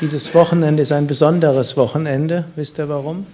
Dieses 0.00 0.34
Wochenende 0.34 0.82
ist 0.82 0.92
ein 0.92 1.06
besonderes 1.06 1.76
Wochenende. 1.76 2.46
Wisst 2.56 2.78
ihr 2.78 2.88
warum? 2.88 3.26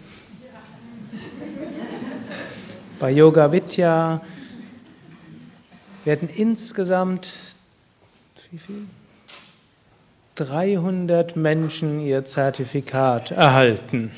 Bei 2.98 3.12
Yoga 3.12 3.52
Vidya 3.52 4.20
werden 6.04 6.28
insgesamt 6.28 7.30
wie 8.50 8.58
viel? 8.58 8.86
300 10.34 11.36
Menschen 11.36 12.00
ihr 12.00 12.24
Zertifikat 12.24 13.30
erhalten. 13.30 14.10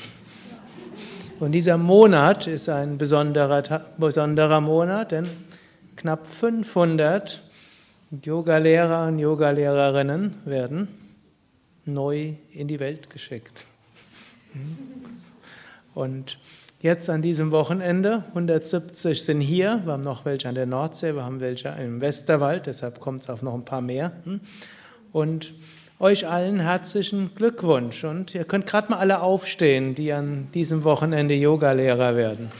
Und 1.39 1.51
dieser 1.51 1.77
Monat 1.77 2.47
ist 2.47 2.67
ein 2.67 2.97
besonderer, 2.97 3.85
besonderer 3.97 4.59
Monat, 4.59 5.11
denn 5.11 5.29
knapp 5.95 6.25
500 6.25 7.41
Yogalehrer 8.23 9.07
und 9.07 9.19
Yogalehrerinnen 9.19 10.35
werden 10.45 11.08
neu 11.93 12.33
in 12.51 12.67
die 12.67 12.79
Welt 12.79 13.09
geschickt. 13.09 13.65
Und 15.93 16.39
jetzt 16.81 17.09
an 17.09 17.21
diesem 17.21 17.51
Wochenende, 17.51 18.23
170 18.29 19.23
sind 19.23 19.41
hier, 19.41 19.81
wir 19.83 19.93
haben 19.93 20.03
noch 20.03 20.25
welche 20.25 20.49
an 20.49 20.55
der 20.55 20.65
Nordsee, 20.65 21.15
wir 21.15 21.23
haben 21.23 21.39
welche 21.39 21.69
im 21.69 22.01
Westerwald, 22.01 22.65
deshalb 22.65 22.99
kommt 22.99 23.23
es 23.23 23.29
auf 23.29 23.41
noch 23.41 23.53
ein 23.53 23.65
paar 23.65 23.81
mehr. 23.81 24.11
Und 25.11 25.53
euch 25.99 26.27
allen 26.27 26.59
herzlichen 26.59 27.35
Glückwunsch. 27.35 28.03
Und 28.03 28.33
ihr 28.33 28.45
könnt 28.45 28.65
gerade 28.65 28.89
mal 28.89 28.97
alle 28.97 29.21
aufstehen, 29.21 29.95
die 29.95 30.13
an 30.13 30.47
diesem 30.53 30.83
Wochenende 30.83 31.33
Yogalehrer 31.33 32.15
werden. 32.15 32.51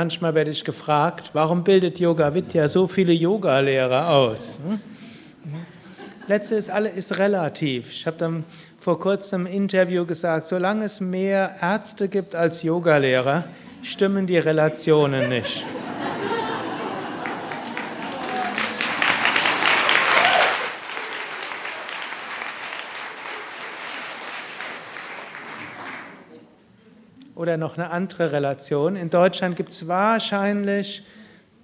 Manchmal 0.00 0.32
werde 0.36 0.52
ich 0.52 0.64
gefragt, 0.64 1.30
warum 1.32 1.64
bildet 1.64 1.98
Yoga 1.98 2.32
Vidya 2.32 2.68
so 2.68 2.86
viele 2.86 3.12
Yogalehrer 3.12 4.10
aus? 4.10 4.60
Hm? 4.64 4.78
Letztes 6.28 6.70
alles 6.70 6.92
ist 6.94 7.18
relativ. 7.18 7.90
Ich 7.90 8.06
habe 8.06 8.16
dann 8.16 8.44
vor 8.78 9.00
kurzem 9.00 9.46
im 9.46 9.52
Interview 9.52 10.06
gesagt, 10.06 10.46
solange 10.46 10.84
es 10.84 11.00
mehr 11.00 11.56
Ärzte 11.60 12.08
gibt 12.08 12.36
als 12.36 12.62
Yogalehrer, 12.62 13.42
stimmen 13.82 14.28
die 14.28 14.38
Relationen 14.38 15.30
nicht. 15.30 15.64
Oder 27.48 27.56
noch 27.56 27.78
eine 27.78 27.88
andere 27.88 28.30
Relation. 28.30 28.94
In 28.94 29.08
Deutschland 29.08 29.56
gibt 29.56 29.70
es 29.70 29.88
wahrscheinlich 29.88 31.02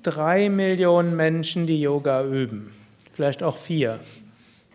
drei 0.03 0.49
Millionen 0.49 1.15
Menschen, 1.15 1.67
die 1.67 1.79
Yoga 1.79 2.25
üben. 2.25 2.73
Vielleicht 3.13 3.43
auch 3.43 3.59
vier. 3.59 4.01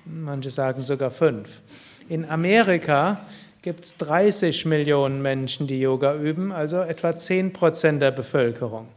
Manche 0.05 0.51
sagen 0.51 0.83
sogar 0.83 1.09
fünf. 1.09 1.63
In 2.09 2.29
Amerika 2.29 3.21
gibt 3.63 3.85
es 3.85 3.97
30 3.97 4.67
Millionen 4.67 5.23
Menschen, 5.23 5.65
die 5.65 5.79
Yoga 5.79 6.13
üben, 6.13 6.51
also 6.51 6.77
etwa 6.77 7.17
10 7.17 7.53
Prozent 7.53 8.03
der 8.03 8.11
Bevölkerung. 8.11 8.87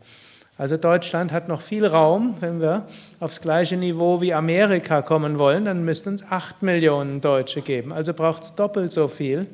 Also 0.59 0.77
Deutschland 0.77 1.33
hat 1.33 1.49
noch 1.49 1.63
viel 1.63 1.87
Raum. 1.87 2.37
Wenn 2.41 2.61
wir 2.61 2.85
aufs 3.21 3.41
gleiche 3.41 3.79
Niveau 3.79 4.21
wie 4.21 4.35
Amerika 4.35 5.01
kommen 5.01 5.39
wollen, 5.39 5.65
dann 5.65 5.83
müssten 5.83 6.13
es 6.13 6.31
8 6.31 6.63
Millionen 6.63 7.23
Deutsche 7.23 7.63
geben. 7.63 7.91
Also 7.91 8.13
braucht 8.13 8.43
es 8.43 8.55
doppelt 8.55 8.93
so 8.93 9.09
viel. 9.09 9.47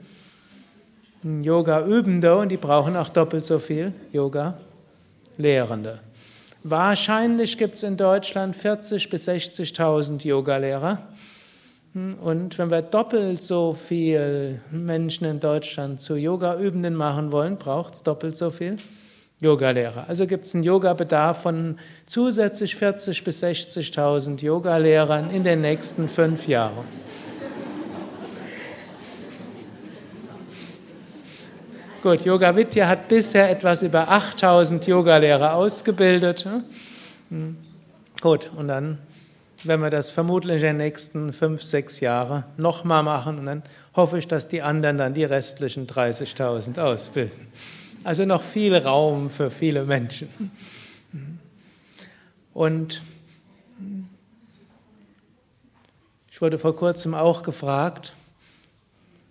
Yoga-Übende 1.23 2.37
und 2.37 2.51
die 2.51 2.57
brauchen 2.57 2.97
auch 2.97 3.09
doppelt 3.09 3.45
so 3.45 3.59
viel 3.59 3.93
Yoga-Lehrende. 4.13 6.01
Wahrscheinlich 6.63 7.57
gibt 7.57 7.77
es 7.77 7.83
in 7.83 7.97
Deutschland 7.97 8.57
40.000 8.57 9.11
bis 9.11 9.29
60.000 9.29 10.27
Yogalehrer. 10.27 10.99
Und 11.95 12.59
wenn 12.59 12.71
wir 12.71 12.83
doppelt 12.83 13.43
so 13.43 13.73
viel 13.73 14.61
Menschen 14.71 15.25
in 15.25 15.41
Deutschland 15.41 16.01
zu 16.01 16.17
Yoga-Übenden 16.17 16.95
machen 16.95 17.33
wollen, 17.33 17.57
braucht 17.57 17.95
es 17.95 18.03
doppelt 18.03 18.37
so 18.37 18.51
viel 18.51 18.77
Yogalehrer. 19.41 20.05
Also 20.09 20.27
gibt 20.27 20.47
es 20.47 20.55
einen 20.55 20.65
Yoga-Bedarf 20.65 21.43
von 21.43 21.79
zusätzlich 22.07 22.75
40.000 22.75 23.25
bis 23.25 23.43
60.000 23.43 24.43
Yogalehrern 24.43 25.31
in 25.31 25.45
den 25.45 25.61
nächsten 25.61 26.09
fünf 26.09 26.47
Jahren. 26.49 26.85
Gut, 32.01 32.25
Yoga 32.25 32.55
Vidya 32.55 32.87
hat 32.87 33.09
bisher 33.09 33.51
etwas 33.51 33.83
über 33.83 34.09
8000 34.09 34.87
Yogalehrer 34.87 35.55
ausgebildet. 35.55 36.47
Hm. 37.29 37.57
Gut, 38.21 38.51
und 38.55 38.69
dann 38.69 38.99
werden 39.65 39.81
wir 39.81 39.91
das 39.91 40.09
vermutlich 40.09 40.63
in 40.63 40.69
den 40.69 40.77
nächsten 40.77 41.33
fünf, 41.33 41.61
sechs 41.65 41.99
Jahren 41.99 42.45
nochmal 42.57 43.03
machen 43.03 43.41
und 43.41 43.47
dann 43.47 43.65
hoffe 43.97 44.17
ich, 44.17 44.29
dass 44.29 44.47
die 44.47 44.63
anderen 44.63 44.97
dann 44.97 45.13
die 45.13 45.25
restlichen 45.25 45.89
30.000 45.89 46.79
ausbilden. 46.81 47.49
Also 48.05 48.25
noch 48.25 48.43
viel 48.45 48.77
Raum 48.77 49.29
für 49.29 49.51
viele 49.51 49.83
Menschen. 49.83 50.29
Und 52.55 53.03
ich 56.31 56.41
wurde 56.41 56.61
vor 56.61 56.77
kurzem 56.77 57.15
auch 57.15 57.43
gefragt, 57.43 58.15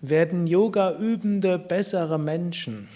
werden 0.02 0.48
Yoga-Übende 0.48 1.58
bessere 1.58 2.20
Menschen? 2.20 2.88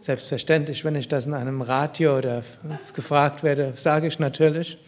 Selbstverständlich, 0.00 0.84
wenn 0.84 0.94
ich 0.94 1.08
das 1.08 1.26
in 1.26 1.34
einem 1.34 1.62
Radio 1.62 2.18
oder 2.18 2.44
gefragt 2.94 3.42
werde, 3.42 3.72
sage 3.76 4.06
ich 4.06 4.20
natürlich, 4.20 4.78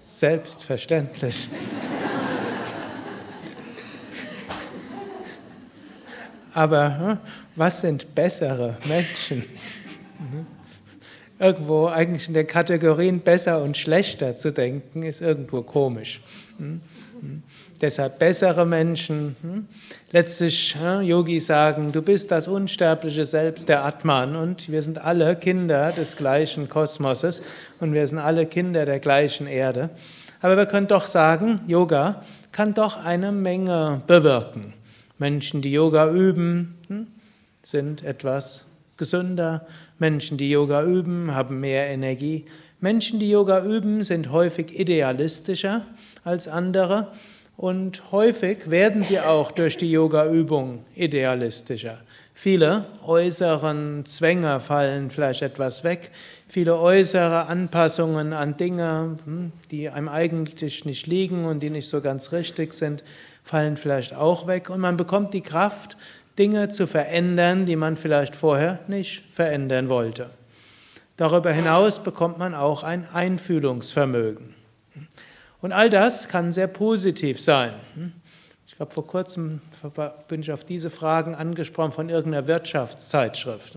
selbstverständlich. 0.00 1.48
Aber 6.52 6.98
hm, 6.98 7.18
was 7.56 7.80
sind 7.80 8.14
bessere 8.14 8.76
Menschen? 8.84 9.44
Irgendwo 11.38 11.86
eigentlich 11.86 12.26
in 12.26 12.34
den 12.34 12.46
Kategorien 12.46 13.20
besser 13.20 13.62
und 13.62 13.76
schlechter 13.76 14.34
zu 14.34 14.50
denken, 14.50 15.04
ist 15.04 15.20
irgendwo 15.20 15.62
komisch. 15.62 16.20
Hm? 17.20 17.28
Hm? 17.28 17.42
Deshalb 17.80 18.18
bessere 18.18 18.66
Menschen. 18.66 19.36
Hm? 19.42 19.66
Letztlich, 20.10 20.76
Yogis 21.02 21.46
sagen, 21.46 21.92
du 21.92 22.02
bist 22.02 22.30
das 22.30 22.48
unsterbliche 22.48 23.24
Selbst 23.26 23.68
der 23.68 23.84
Atman 23.84 24.36
und 24.36 24.70
wir 24.70 24.82
sind 24.82 24.98
alle 24.98 25.36
Kinder 25.36 25.92
des 25.92 26.16
gleichen 26.16 26.68
Kosmoses 26.68 27.42
und 27.80 27.92
wir 27.92 28.06
sind 28.06 28.18
alle 28.18 28.46
Kinder 28.46 28.86
der 28.86 29.00
gleichen 29.00 29.46
Erde. 29.46 29.90
Aber 30.40 30.56
wir 30.56 30.66
können 30.66 30.86
doch 30.86 31.06
sagen, 31.06 31.60
Yoga 31.66 32.22
kann 32.52 32.74
doch 32.74 33.04
eine 33.04 33.32
Menge 33.32 34.02
bewirken. 34.06 34.72
Menschen, 35.18 35.62
die 35.62 35.72
Yoga 35.72 36.10
üben, 36.10 36.76
hm, 36.86 37.06
sind 37.64 38.04
etwas 38.04 38.64
gesünder. 38.96 39.66
Menschen, 39.98 40.38
die 40.38 40.50
Yoga 40.50 40.84
üben, 40.84 41.34
haben 41.34 41.60
mehr 41.60 41.88
Energie. 41.88 42.46
Menschen, 42.80 43.18
die 43.18 43.28
Yoga 43.28 43.64
üben, 43.64 44.04
sind 44.04 44.30
häufig 44.30 44.78
idealistischer 44.78 45.84
als 46.28 46.46
andere 46.46 47.08
und 47.56 48.12
häufig 48.12 48.70
werden 48.70 49.02
sie 49.02 49.18
auch 49.18 49.50
durch 49.50 49.76
die 49.78 49.90
Yoga-Übung 49.90 50.84
idealistischer. 50.94 52.02
Viele 52.34 52.84
äußeren 53.04 54.04
Zwänge 54.06 54.60
fallen 54.60 55.10
vielleicht 55.10 55.42
etwas 55.42 55.82
weg, 55.82 56.12
viele 56.46 56.78
äußere 56.78 57.46
Anpassungen 57.46 58.32
an 58.32 58.56
Dinge, 58.56 59.18
hm, 59.24 59.52
die 59.72 59.88
einem 59.88 60.08
eigentlich 60.08 60.84
nicht 60.84 61.06
liegen 61.08 61.46
und 61.46 61.60
die 61.60 61.70
nicht 61.70 61.88
so 61.88 62.00
ganz 62.00 62.30
richtig 62.30 62.74
sind, 62.74 63.02
fallen 63.42 63.76
vielleicht 63.76 64.14
auch 64.14 64.46
weg 64.46 64.70
und 64.70 64.80
man 64.80 64.96
bekommt 64.96 65.34
die 65.34 65.40
Kraft, 65.40 65.96
Dinge 66.38 66.68
zu 66.68 66.86
verändern, 66.86 67.66
die 67.66 67.74
man 67.74 67.96
vielleicht 67.96 68.36
vorher 68.36 68.78
nicht 68.86 69.24
verändern 69.32 69.88
wollte. 69.88 70.30
Darüber 71.16 71.50
hinaus 71.50 72.00
bekommt 72.04 72.38
man 72.38 72.54
auch 72.54 72.84
ein 72.84 73.08
Einfühlungsvermögen. 73.12 74.54
Und 75.60 75.72
all 75.72 75.90
das 75.90 76.28
kann 76.28 76.52
sehr 76.52 76.68
positiv 76.68 77.40
sein. 77.40 77.72
Ich 78.66 78.76
glaube, 78.76 78.92
vor 78.92 79.06
kurzem 79.06 79.60
bin 80.28 80.40
ich 80.40 80.52
auf 80.52 80.64
diese 80.64 80.88
Fragen 80.88 81.34
angesprochen 81.34 81.92
von 81.92 82.08
irgendeiner 82.08 82.46
Wirtschaftszeitschrift. 82.46 83.76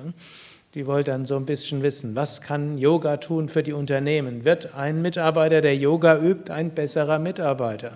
Die 0.75 0.85
wollte 0.85 1.11
dann 1.11 1.25
so 1.25 1.35
ein 1.35 1.45
bisschen 1.45 1.81
wissen, 1.81 2.15
was 2.15 2.41
kann 2.41 2.77
Yoga 2.77 3.17
tun 3.17 3.49
für 3.49 3.63
die 3.63 3.73
Unternehmen? 3.73 4.45
Wird 4.45 4.75
ein 4.75 5.01
Mitarbeiter, 5.01 5.61
der 5.61 5.75
Yoga 5.75 6.17
übt, 6.17 6.53
ein 6.53 6.69
besserer 6.69 7.19
Mitarbeiter? 7.19 7.93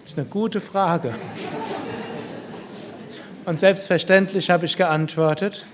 Das 0.00 0.10
ist 0.10 0.18
eine 0.18 0.26
gute 0.26 0.60
Frage. 0.60 1.14
Und 3.44 3.60
selbstverständlich 3.60 4.50
habe 4.50 4.64
ich 4.64 4.76
geantwortet, 4.76 5.66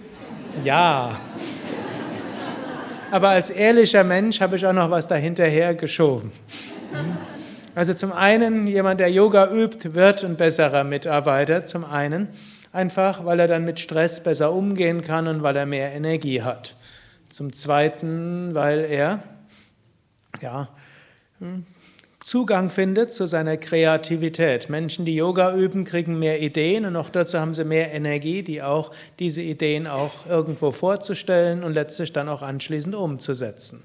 ja. 0.65 1.19
Aber 3.11 3.31
als 3.31 3.51
ehrlicher 3.51 4.05
Mensch 4.05 4.41
habe 4.41 4.57
ich 4.57 4.67
auch 4.67 4.73
noch 4.73 4.91
was 4.91 5.09
dahinterher 5.09 5.75
geschoben. 5.75 6.31
Also 7.75 7.95
zum 7.95 8.13
einen, 8.13 8.67
jemand, 8.67 9.01
der 9.01 9.11
Yoga 9.11 9.51
übt, 9.53 9.95
wird 9.95 10.25
ein 10.25 10.37
besserer 10.37 10.85
Mitarbeiter. 10.85 11.65
Zum 11.65 11.85
einen, 11.85 12.29
einfach 12.73 13.25
weil 13.25 13.41
er 13.41 13.49
dann 13.49 13.65
mit 13.65 13.81
Stress 13.81 14.23
besser 14.23 14.53
umgehen 14.53 15.03
kann 15.03 15.27
und 15.27 15.43
weil 15.43 15.57
er 15.57 15.67
mehr 15.67 15.93
Energie 15.93 16.43
hat. 16.43 16.77
Zum 17.29 17.53
zweiten, 17.53 18.55
weil 18.55 18.85
er 18.85 19.23
ja, 20.41 20.69
Zugang 22.31 22.71
findet 22.71 23.13
zu 23.13 23.27
seiner 23.27 23.57
Kreativität. 23.57 24.71
Menschen, 24.71 25.05
die 25.05 25.17
Yoga 25.17 25.53
üben, 25.53 25.85
kriegen 25.85 26.17
mehr 26.17 26.41
Ideen 26.41 26.85
und 26.85 26.95
auch 26.95 27.11
dazu 27.11 27.41
haben 27.41 27.55
sie 27.55 27.65
mehr 27.65 27.93
Energie, 27.93 28.45
die 28.45 28.63
auch 28.63 28.93
diese 29.19 29.43
Ideen 29.43 29.89
auch 29.89 30.27
irgendwo 30.29 30.71
vorzustellen 30.71 31.65
und 31.65 31.75
letztlich 31.75 32.13
dann 32.13 32.29
auch 32.29 32.43
anschließend 32.43 32.95
umzusetzen. 32.95 33.83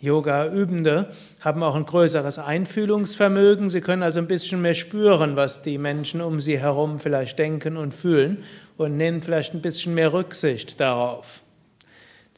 Yoga-Übende 0.00 1.12
haben 1.38 1.62
auch 1.62 1.76
ein 1.76 1.86
größeres 1.86 2.40
Einfühlungsvermögen. 2.40 3.70
Sie 3.70 3.82
können 3.82 4.02
also 4.02 4.18
ein 4.18 4.26
bisschen 4.26 4.60
mehr 4.60 4.74
spüren, 4.74 5.36
was 5.36 5.62
die 5.62 5.78
Menschen 5.78 6.20
um 6.20 6.40
sie 6.40 6.58
herum 6.58 6.98
vielleicht 6.98 7.38
denken 7.38 7.76
und 7.76 7.94
fühlen 7.94 8.42
und 8.76 8.96
nehmen 8.96 9.22
vielleicht 9.22 9.54
ein 9.54 9.62
bisschen 9.62 9.94
mehr 9.94 10.12
Rücksicht 10.12 10.80
darauf. 10.80 11.42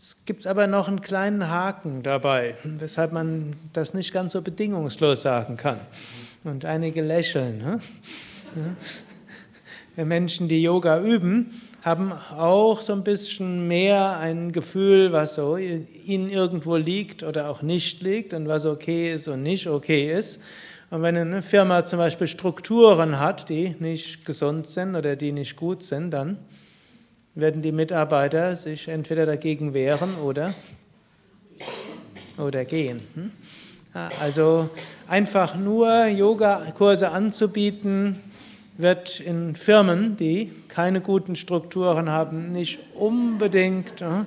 Es 0.05 0.17
gibt 0.25 0.49
aber 0.49 0.67
noch 0.67 0.89
einen 0.89 1.01
kleinen 1.01 1.49
Haken 1.49 2.03
dabei, 2.03 2.57
weshalb 2.65 3.13
man 3.13 3.55
das 3.73 3.95
nicht 3.95 4.13
ganz 4.13 4.33
so 4.33 4.43
bedingungslos 4.43 5.23
sagen 5.23 5.57
kann. 5.57 5.79
Und 6.43 6.65
einige 6.65 7.03
lächeln. 7.03 7.59
Ne? 7.59 7.81
Ja. 9.97 10.05
Menschen, 10.05 10.49
die 10.49 10.63
Yoga 10.63 11.01
üben, 11.01 11.51
haben 11.83 12.13
auch 12.13 12.81
so 12.81 12.95
ein 12.95 13.05
bisschen 13.05 13.69
mehr 13.69 14.19
ein 14.19 14.53
Gefühl, 14.53 15.13
was 15.13 15.35
so 15.35 15.57
ihnen 15.57 16.31
irgendwo 16.31 16.77
liegt 16.77 17.23
oder 17.23 17.51
auch 17.51 17.61
nicht 17.61 18.03
liegt 18.03 18.33
und 18.33 18.49
was 18.49 18.65
okay 18.65 19.13
ist 19.13 19.29
und 19.29 19.43
nicht 19.43 19.67
okay 19.67 20.11
ist. 20.13 20.43
Und 20.91 21.03
wenn 21.03 21.17
eine 21.17 21.43
Firma 21.43 21.85
zum 21.85 21.99
Beispiel 21.99 22.27
Strukturen 22.27 23.19
hat, 23.19 23.49
die 23.51 23.77
nicht 23.79 24.25
gesund 24.25 24.67
sind 24.67 24.97
oder 24.97 25.15
die 25.15 25.33
nicht 25.33 25.57
gut 25.57 25.83
sind, 25.83 26.11
dann 26.11 26.39
werden 27.35 27.63
die 27.63 27.73
Mitarbeiter 27.73 28.57
sich 28.57 28.89
entweder 28.89 29.27
dagegen 29.27 29.75
wehren 29.75 30.17
oder, 30.17 30.55
oder 32.39 32.65
gehen. 32.65 33.01
Hm? 33.15 33.31
Also 34.21 34.71
einfach 35.07 35.55
nur 35.55 36.07
Yoga-Kurse 36.07 37.11
anzubieten, 37.11 38.19
wird 38.79 39.21
in 39.21 39.55
Firmen, 39.55 40.17
die 40.17 40.51
keine 40.69 41.01
guten 41.01 41.37
Strukturen 41.37 42.09
haben, 42.09 42.53
nicht 42.53 42.79
unbedingt 42.95 44.01
hm, 44.01 44.27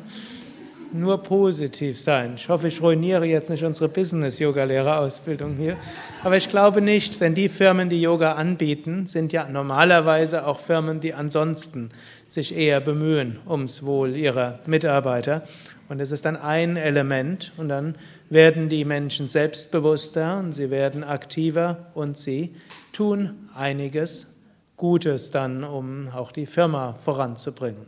nur 0.94 1.24
positiv 1.24 2.00
sein. 2.00 2.34
Ich 2.36 2.48
hoffe, 2.48 2.68
ich 2.68 2.82
ruiniere 2.82 3.26
jetzt 3.26 3.50
nicht 3.50 3.64
unsere 3.64 3.90
Business-Yoga-Lehrerausbildung 3.90 5.56
hier. 5.56 5.78
Aber 6.24 6.38
ich 6.38 6.48
glaube 6.48 6.82
nicht, 6.82 7.20
denn 7.22 7.34
die 7.34 7.50
Firmen, 7.50 7.90
die 7.90 8.02
Yoga 8.02 8.34
anbieten, 8.34 9.08
sind 9.08 9.34
ja 9.34 9.50
normalerweise 9.50 10.46
auch 10.46 10.60
Firmen, 10.60 11.00
die 11.00 11.14
ansonsten 11.14 11.90
sich 12.36 12.56
eher 12.56 12.80
bemühen 12.82 13.40
ums 13.48 13.84
Wohl 13.84 14.16
ihrer 14.16 14.60
Mitarbeiter. 14.68 15.44
Und 15.90 16.00
es 16.00 16.12
ist 16.12 16.26
dann 16.26 16.36
ein 16.36 16.78
Element 16.78 17.52
und 17.58 17.70
dann 17.70 17.96
werden 18.30 18.70
die 18.70 18.86
Menschen 18.86 19.30
selbstbewusster 19.30 20.40
und 20.40 20.52
sie 20.52 20.70
werden 20.70 21.04
aktiver 21.04 21.92
und 21.94 22.18
sie 22.18 22.56
tun 22.92 23.50
einiges 23.56 24.36
Gutes 24.78 25.32
dann, 25.32 25.64
um 25.64 26.10
auch 26.10 26.32
die 26.32 26.46
Firma 26.46 26.96
voranzubringen. 27.04 27.86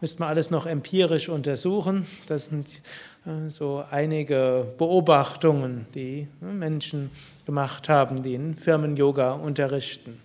Müsste 0.00 0.20
man 0.20 0.28
alles 0.28 0.50
noch 0.50 0.66
empirisch 0.66 1.30
untersuchen. 1.30 2.06
Das 2.26 2.46
sind 2.46 2.82
äh, 3.24 3.48
so 3.48 3.82
einige 3.90 4.66
Beobachtungen, 4.76 5.86
die 5.94 6.28
Menschen 6.40 7.10
gemacht 7.46 7.88
haben, 7.88 8.22
die 8.22 8.34
in 8.34 8.54
Firmen 8.54 8.98
Yoga 8.98 9.32
unterrichten. 9.32 10.20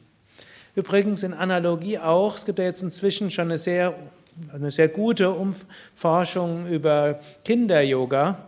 Übrigens 0.76 1.24
in 1.24 1.34
Analogie 1.34 1.98
auch, 1.98 2.36
es 2.36 2.46
gibt 2.46 2.60
ja 2.60 2.66
jetzt 2.66 2.82
inzwischen 2.82 3.32
schon 3.32 3.46
eine 3.46 3.58
sehr, 3.58 3.96
eine 4.54 4.72
sehr 4.72 4.88
gute 4.88 5.36
Forschung 5.96 6.68
über 6.68 7.20
Kinder-Yoga. 7.44 8.48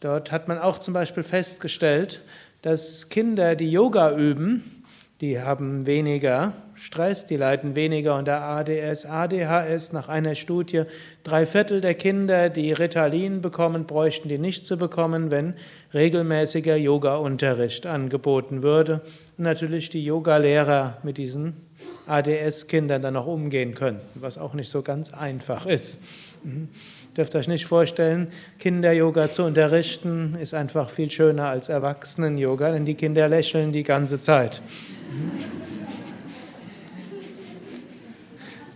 Dort 0.00 0.32
hat 0.32 0.48
man 0.48 0.58
auch 0.58 0.78
zum 0.78 0.94
Beispiel 0.94 1.22
festgestellt, 1.22 2.22
dass 2.62 3.08
Kinder, 3.08 3.56
die 3.56 3.70
Yoga 3.70 4.16
üben, 4.16 4.84
die 5.20 5.40
haben 5.40 5.86
weniger 5.86 6.52
Stress, 6.84 7.26
die 7.26 7.36
leiden 7.36 7.76
weniger 7.76 8.16
unter 8.16 8.40
ADS, 8.40 9.06
ADHS. 9.06 9.92
Nach 9.92 10.08
einer 10.08 10.34
Studie, 10.34 10.82
drei 11.22 11.46
Viertel 11.46 11.80
der 11.80 11.94
Kinder, 11.94 12.50
die 12.50 12.72
Ritalin 12.72 13.40
bekommen, 13.40 13.86
bräuchten 13.86 14.28
die 14.28 14.36
nicht 14.36 14.66
zu 14.66 14.76
bekommen, 14.76 15.30
wenn 15.30 15.54
regelmäßiger 15.94 16.74
Yoga-Unterricht 16.74 17.86
angeboten 17.86 18.64
würde. 18.64 19.00
Und 19.38 19.44
natürlich 19.44 19.90
die 19.90 20.04
Yogalehrer 20.04 20.98
mit 21.04 21.18
diesen 21.18 21.54
ADS-Kindern 22.08 23.00
dann 23.00 23.14
auch 23.14 23.28
umgehen 23.28 23.76
könnten, 23.76 24.04
was 24.16 24.36
auch 24.36 24.54
nicht 24.54 24.68
so 24.68 24.82
ganz 24.82 25.14
einfach 25.14 25.66
ist. 25.66 26.00
Mhm. 26.42 26.68
Dürft 27.16 27.36
euch 27.36 27.46
nicht 27.46 27.66
vorstellen, 27.66 28.32
Kinder-Yoga 28.58 29.30
zu 29.30 29.44
unterrichten 29.44 30.34
ist 30.34 30.52
einfach 30.52 30.90
viel 30.90 31.12
schöner 31.12 31.46
als 31.46 31.68
Erwachsenen-Yoga, 31.68 32.72
denn 32.72 32.84
die 32.84 32.94
Kinder 32.94 33.28
lächeln 33.28 33.70
die 33.70 33.84
ganze 33.84 34.18
Zeit. 34.18 34.60
Mhm. 35.12 35.71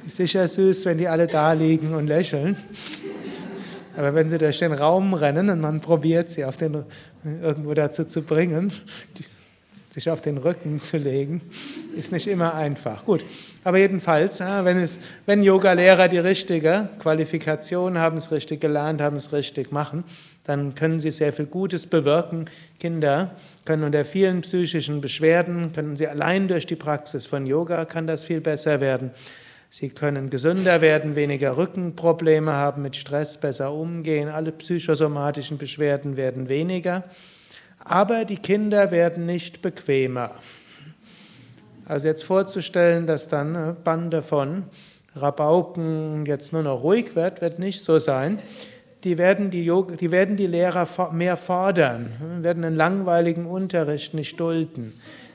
Sicher 0.07 0.47
süß, 0.47 0.85
wenn 0.85 0.99
die 0.99 1.09
alle 1.09 1.27
da 1.27 1.53
liegen 1.53 1.95
und 1.95 2.07
lächeln. 2.07 2.57
Aber 3.97 4.15
wenn 4.15 4.29
sie 4.29 4.39
durch 4.39 4.59
den 4.59 4.73
Raum 4.73 5.15
rennen 5.15 5.49
und 5.49 5.61
man 5.61 5.81
probiert, 5.81 6.31
sie 6.31 6.45
auf 6.45 6.57
den, 6.57 6.85
irgendwo 7.43 7.73
dazu 7.75 8.05
zu 8.05 8.23
bringen, 8.23 8.73
sich 9.91 10.11
auf 10.11 10.21
den 10.21 10.37
Rücken 10.37 10.79
zu 10.79 10.99
legen, 10.99 11.41
ist 11.97 12.13
nicht 12.13 12.27
immer 12.27 12.55
einfach. 12.55 13.07
Gut, 13.07 13.25
aber 13.65 13.79
jedenfalls, 13.79 14.41
wenn, 14.41 14.77
es, 14.77 14.99
wenn 15.25 15.43
Yoga-Lehrer 15.43 16.09
die 16.09 16.19
richtige 16.19 16.91
Qualifikation 16.99 17.97
haben, 17.97 18.19
es 18.19 18.31
richtig 18.31 18.61
gelernt 18.61 19.01
haben, 19.01 19.17
es 19.17 19.33
richtig 19.33 19.73
machen, 19.73 20.05
dann 20.45 20.75
können 20.75 21.01
sie 21.01 21.11
sehr 21.11 21.33
viel 21.33 21.47
Gutes 21.47 21.87
bewirken. 21.87 22.51
Kinder 22.79 23.35
können 23.65 23.85
unter 23.85 24.05
vielen 24.05 24.43
psychischen 24.43 25.01
Beschwerden, 25.01 25.73
können 25.73 25.97
sie 25.97 26.07
allein 26.07 26.47
durch 26.47 26.67
die 26.67 26.77
Praxis 26.77 27.25
von 27.25 27.47
Yoga, 27.47 27.87
kann 27.87 28.07
das 28.07 28.23
viel 28.23 28.43
besser 28.43 28.83
werden. 28.83 29.13
Sie 29.71 29.91
können 29.91 30.31
gesünder 30.31 30.81
werden, 30.81 31.17
weniger 31.17 31.57
Rückenprobleme 31.57 32.53
haben, 32.53 32.83
mit 32.83 32.97
Stress 32.97 33.39
besser 33.39 33.73
umgehen, 33.73 34.29
alle 34.29 34.53
psychosomatischen 34.53 35.59
Beschwerden 35.59 36.17
werden 36.17 36.49
weniger, 36.49 37.05
aber 37.79 38.25
die 38.25 38.39
Kinder 38.39 38.91
werden 38.91 39.27
nicht 39.27 39.63
bequemer. 39.63 40.37
Also 41.85 42.09
jetzt 42.09 42.25
vorzustellen, 42.25 43.07
dass 43.07 43.29
dann 43.29 43.55
eine 43.55 43.73
Bande 43.73 44.23
von 44.23 44.65
Rabauken 45.15 46.27
jetzt 46.27 46.53
nur 46.53 46.63
noch 46.63 46.83
ruhig 46.83 47.15
wird, 47.15 47.41
wird 47.41 47.59
nicht 47.59 47.83
so 47.83 47.99
sein. 47.99 48.41
Die 49.05 49.19
werden 49.19 49.51
die, 49.51 49.65
Yoga, 49.65 49.95
die 49.95 50.11
werden 50.11 50.37
die 50.37 50.49
Lehrer 50.49 50.89
mehr 51.13 51.37
fordern, 51.37 52.11
werden 52.43 52.65
einen 52.65 52.77
langweiligen 52.77 53.47
Unterricht 53.47 54.15
nicht 54.15 54.41
dulden. 54.41 54.95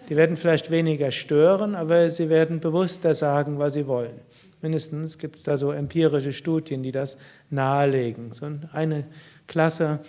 Die 0.09 0.15
werden 0.17 0.37
vielleicht 0.37 0.71
weniger 0.71 1.11
stören, 1.11 1.75
aber 1.75 2.09
sie 2.09 2.29
werden 2.29 2.59
bewusster 2.59 3.15
sagen, 3.15 3.59
was 3.59 3.73
sie 3.73 3.87
wollen. 3.87 4.13
Mindestens 4.61 5.17
gibt 5.17 5.37
es 5.37 5.43
da 5.43 5.57
so 5.57 5.71
empirische 5.71 6.33
Studien, 6.33 6.83
die 6.83 6.91
das 6.91 7.17
nahelegen. 7.49 8.31
So 8.31 8.47
eine 8.73 9.05
Klasse, 9.47 9.99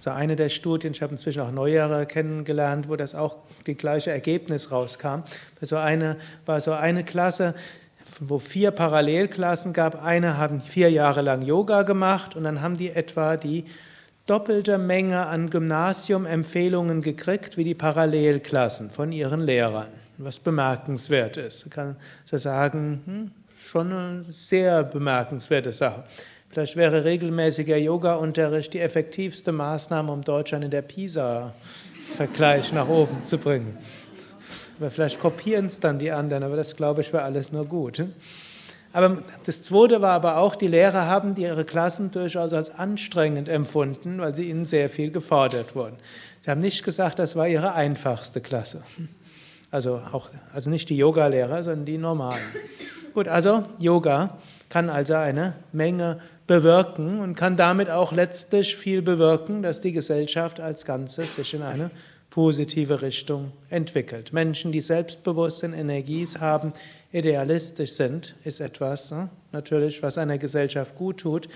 so 0.00 0.10
eine 0.10 0.36
der 0.36 0.48
Studien, 0.48 0.92
ich 0.92 1.02
habe 1.02 1.12
inzwischen 1.12 1.42
auch 1.42 1.50
neuere 1.50 2.06
kennengelernt, 2.06 2.88
wo 2.88 2.96
das 2.96 3.14
auch 3.14 3.38
die 3.66 3.74
gleiche 3.74 4.10
Ergebnis 4.10 4.70
rauskam. 4.70 5.22
So 5.60 5.76
eine, 5.76 6.16
war 6.46 6.60
so 6.60 6.72
eine 6.72 7.04
Klasse, 7.04 7.54
wo 8.20 8.38
vier 8.38 8.70
Parallelklassen 8.70 9.72
gab. 9.72 10.02
Eine 10.02 10.36
haben 10.36 10.60
vier 10.60 10.90
Jahre 10.90 11.22
lang 11.22 11.42
Yoga 11.42 11.82
gemacht 11.82 12.36
und 12.36 12.44
dann 12.44 12.60
haben 12.60 12.76
die 12.76 12.90
etwa 12.90 13.36
die 13.36 13.64
doppelte 14.26 14.78
Menge 14.78 15.26
an 15.26 15.50
Gymnasium-Empfehlungen 15.50 17.02
gekriegt 17.02 17.56
wie 17.56 17.64
die 17.64 17.74
Parallelklassen 17.74 18.90
von 18.90 19.12
ihren 19.12 19.40
Lehrern, 19.40 19.88
was 20.18 20.38
bemerkenswert 20.38 21.36
ist. 21.36 21.66
Ich 21.66 21.72
kann 21.72 21.96
so 22.24 22.38
sagen, 22.38 23.02
hm, 23.04 23.30
schon 23.62 23.92
eine 23.92 24.24
sehr 24.24 24.82
bemerkenswerte 24.82 25.72
Sache. 25.72 26.04
Vielleicht 26.48 26.76
wäre 26.76 27.04
regelmäßiger 27.04 27.76
Yoga-Unterricht 27.76 28.72
die 28.74 28.80
effektivste 28.80 29.50
Maßnahme, 29.52 30.12
um 30.12 30.22
Deutschland 30.22 30.64
in 30.64 30.70
der 30.70 30.82
PISA-Vergleich 30.82 32.72
nach 32.72 32.88
oben 32.88 33.24
zu 33.24 33.38
bringen. 33.38 33.76
Aber 34.78 34.90
vielleicht 34.90 35.20
kopieren 35.20 35.66
es 35.66 35.80
dann 35.80 35.98
die 35.98 36.12
anderen, 36.12 36.44
aber 36.44 36.56
das 36.56 36.76
glaube 36.76 37.00
ich 37.00 37.12
wäre 37.12 37.24
alles 37.24 37.52
nur 37.52 37.66
gut. 37.66 38.04
Aber 38.94 39.18
das 39.44 39.60
Zweite 39.62 40.00
war 40.02 40.12
aber 40.12 40.36
auch, 40.38 40.54
die 40.54 40.68
Lehrer 40.68 41.06
haben 41.06 41.34
ihre 41.34 41.64
Klassen 41.64 42.12
durchaus 42.12 42.52
als 42.52 42.70
anstrengend 42.70 43.48
empfunden, 43.48 44.20
weil 44.20 44.36
sie 44.36 44.48
ihnen 44.48 44.64
sehr 44.64 44.88
viel 44.88 45.10
gefordert 45.10 45.74
wurden. 45.74 45.96
Sie 46.42 46.50
haben 46.50 46.60
nicht 46.60 46.84
gesagt, 46.84 47.18
das 47.18 47.34
war 47.34 47.48
ihre 47.48 47.74
einfachste 47.74 48.40
Klasse. 48.40 48.84
Also, 49.72 50.00
auch, 50.12 50.28
also 50.52 50.70
nicht 50.70 50.88
die 50.90 50.96
Yoga-Lehrer, 50.96 51.64
sondern 51.64 51.84
die 51.84 51.98
normalen. 51.98 52.38
Gut, 53.14 53.26
also 53.26 53.64
Yoga 53.80 54.38
kann 54.68 54.88
also 54.88 55.14
eine 55.14 55.56
Menge 55.72 56.20
bewirken 56.46 57.18
und 57.18 57.34
kann 57.34 57.56
damit 57.56 57.90
auch 57.90 58.12
letztlich 58.12 58.76
viel 58.76 59.02
bewirken, 59.02 59.64
dass 59.64 59.80
die 59.80 59.90
Gesellschaft 59.90 60.60
als 60.60 60.84
Ganzes 60.84 61.34
sich 61.34 61.52
in 61.52 61.62
eine 61.62 61.90
positive 62.30 63.02
Richtung 63.02 63.52
entwickelt. 63.70 64.32
Menschen, 64.32 64.70
die 64.70 64.80
Selbstbewusstsein, 64.80 65.72
Energies 65.72 66.40
haben, 66.40 66.72
idealistisch 67.14 67.92
sind, 67.92 68.34
ist 68.44 68.60
etwas 68.60 69.12
ne, 69.12 69.30
natürlich, 69.52 70.02
was 70.02 70.18
einer 70.18 70.36
Gesellschaft 70.36 70.96
gut 70.96 71.20
tut, 71.20 71.48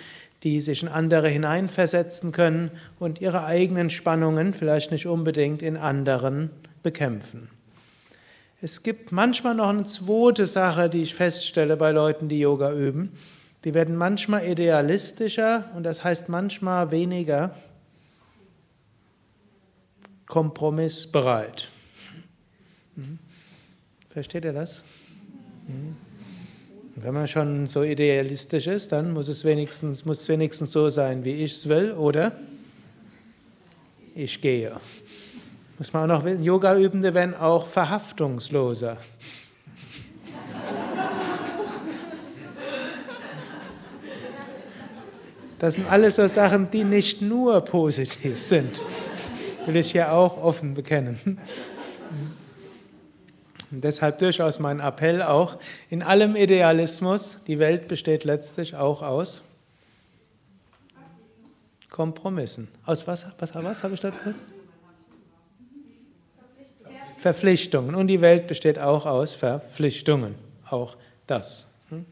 die 0.44 0.60
sich 0.60 0.82
in 0.82 0.88
andere 0.88 1.28
hineinversetzen 1.28 2.30
können 2.30 2.70
und 3.00 3.20
ihre 3.20 3.44
eigenen 3.44 3.90
Spannungen 3.90 4.54
vielleicht 4.54 4.92
nicht 4.92 5.06
unbedingt 5.06 5.60
in 5.60 5.76
anderen 5.76 6.50
bekämpfen. 6.84 7.50
Es 8.62 8.84
gibt 8.84 9.10
manchmal 9.10 9.56
noch 9.56 9.68
eine 9.68 9.84
zweite 9.84 10.46
Sache, 10.46 10.88
die 10.88 11.02
ich 11.02 11.14
feststelle 11.14 11.76
bei 11.76 11.90
Leuten, 11.90 12.28
die 12.28 12.38
Yoga 12.38 12.72
üben. 12.72 13.12
Die 13.64 13.74
werden 13.74 13.96
manchmal 13.96 14.46
idealistischer 14.46 15.70
und 15.74 15.82
das 15.82 16.04
heißt 16.04 16.28
manchmal 16.28 16.92
weniger 16.92 17.52
kompromissbereit. 20.26 21.68
Mhm. 22.94 23.18
Versteht 24.10 24.44
ihr 24.44 24.52
das? 24.52 24.82
Wenn 26.96 27.14
man 27.14 27.28
schon 27.28 27.66
so 27.66 27.82
idealistisch 27.82 28.66
ist, 28.66 28.90
dann 28.92 29.12
muss 29.12 29.28
es 29.28 29.44
wenigstens, 29.44 30.04
muss 30.04 30.22
es 30.22 30.28
wenigstens 30.28 30.72
so 30.72 30.88
sein, 30.88 31.24
wie 31.24 31.44
ich 31.44 31.52
es 31.52 31.68
will, 31.68 31.92
oder? 31.92 32.32
Ich 34.14 34.40
gehe. 34.40 34.72
Muss 35.78 35.92
man 35.92 36.10
auch 36.10 36.18
noch 36.18 36.24
wissen, 36.24 36.42
Yoga-Übende 36.42 37.14
werden 37.14 37.34
auch 37.34 37.66
verhaftungsloser. 37.66 38.96
Das 45.58 45.74
sind 45.74 45.90
alles 45.90 46.16
so 46.16 46.26
Sachen, 46.26 46.70
die 46.70 46.84
nicht 46.84 47.20
nur 47.20 47.60
positiv 47.60 48.40
sind. 48.42 48.82
Will 49.66 49.76
ich 49.76 49.92
hier 49.92 50.12
auch 50.12 50.42
offen 50.42 50.74
bekennen. 50.74 51.38
Deshalb 53.70 54.18
durchaus 54.18 54.60
mein 54.60 54.80
Appell 54.80 55.22
auch, 55.22 55.58
in 55.90 56.02
allem 56.02 56.36
Idealismus, 56.36 57.38
die 57.46 57.58
Welt 57.58 57.88
besteht 57.88 58.24
letztlich 58.24 58.74
auch 58.74 59.02
aus 59.02 59.42
Kompromissen. 61.90 62.68
Aus 62.86 63.06
was, 63.06 63.26
was, 63.38 63.54
was 63.54 63.82
habe 63.82 63.94
ich 63.94 64.00
da 64.00 64.10
gehört? 64.10 64.36
Verpflichtungen. 67.18 67.94
Und 67.94 68.06
die 68.06 68.20
Welt 68.20 68.46
besteht 68.46 68.78
auch 68.78 69.04
aus 69.04 69.34
Verpflichtungen. 69.34 70.34
Auch 70.70 70.96
das. 71.26 71.66
Hm? 71.90 72.06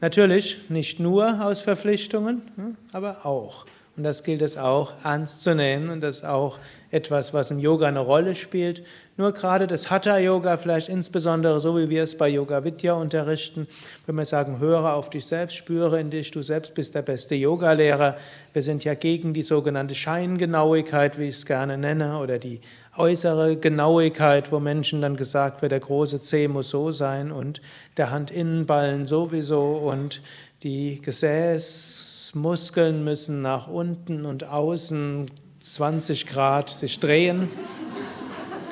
Natürlich 0.00 0.70
nicht 0.70 0.98
nur 0.98 1.44
aus 1.44 1.60
Verpflichtungen, 1.60 2.42
hm? 2.56 2.76
aber 2.92 3.26
auch. 3.26 3.66
Und 3.96 4.04
das 4.04 4.22
gilt 4.22 4.40
es 4.40 4.56
auch 4.56 4.94
ernst 5.04 5.42
zu 5.42 5.54
nehmen 5.54 5.90
und 5.90 6.00
das 6.00 6.16
ist 6.16 6.24
auch 6.24 6.58
etwas, 6.90 7.34
was 7.34 7.50
im 7.50 7.58
Yoga 7.58 7.86
eine 7.86 8.00
Rolle 8.00 8.34
spielt. 8.34 8.82
Nur 9.20 9.32
gerade 9.32 9.66
das 9.66 9.90
Hatha-Yoga, 9.90 10.56
vielleicht 10.56 10.88
insbesondere 10.88 11.60
so, 11.60 11.76
wie 11.76 11.90
wir 11.90 12.04
es 12.04 12.16
bei 12.16 12.26
Yoga 12.26 12.64
Vidya 12.64 12.94
unterrichten, 12.94 13.68
wenn 14.06 14.14
wir 14.14 14.24
sagen, 14.24 14.60
höre 14.60 14.94
auf 14.94 15.10
dich 15.10 15.26
selbst, 15.26 15.56
spüre 15.56 16.00
in 16.00 16.08
dich, 16.08 16.30
du 16.30 16.42
selbst 16.42 16.74
bist 16.74 16.94
der 16.94 17.02
beste 17.02 17.34
Yogalehrer. 17.34 18.16
Wir 18.54 18.62
sind 18.62 18.82
ja 18.82 18.94
gegen 18.94 19.34
die 19.34 19.42
sogenannte 19.42 19.94
Scheingenauigkeit, 19.94 21.18
wie 21.18 21.28
ich 21.28 21.36
es 21.36 21.44
gerne 21.44 21.76
nenne, 21.76 22.16
oder 22.16 22.38
die 22.38 22.62
äußere 22.96 23.58
Genauigkeit, 23.58 24.50
wo 24.52 24.58
Menschen 24.58 25.02
dann 25.02 25.16
gesagt 25.16 25.60
wird, 25.60 25.72
der 25.72 25.80
große 25.80 26.22
C 26.22 26.48
muss 26.48 26.70
so 26.70 26.90
sein 26.90 27.30
und 27.30 27.60
der 27.98 28.12
Handinnenballen 28.12 29.04
sowieso 29.04 29.82
und 29.84 30.22
die 30.62 31.02
Gesäßmuskeln 31.02 33.04
müssen 33.04 33.42
nach 33.42 33.68
unten 33.68 34.24
und 34.24 34.44
außen 34.44 35.26
20 35.60 36.26
Grad 36.26 36.70
sich 36.70 37.00
drehen. 37.00 37.50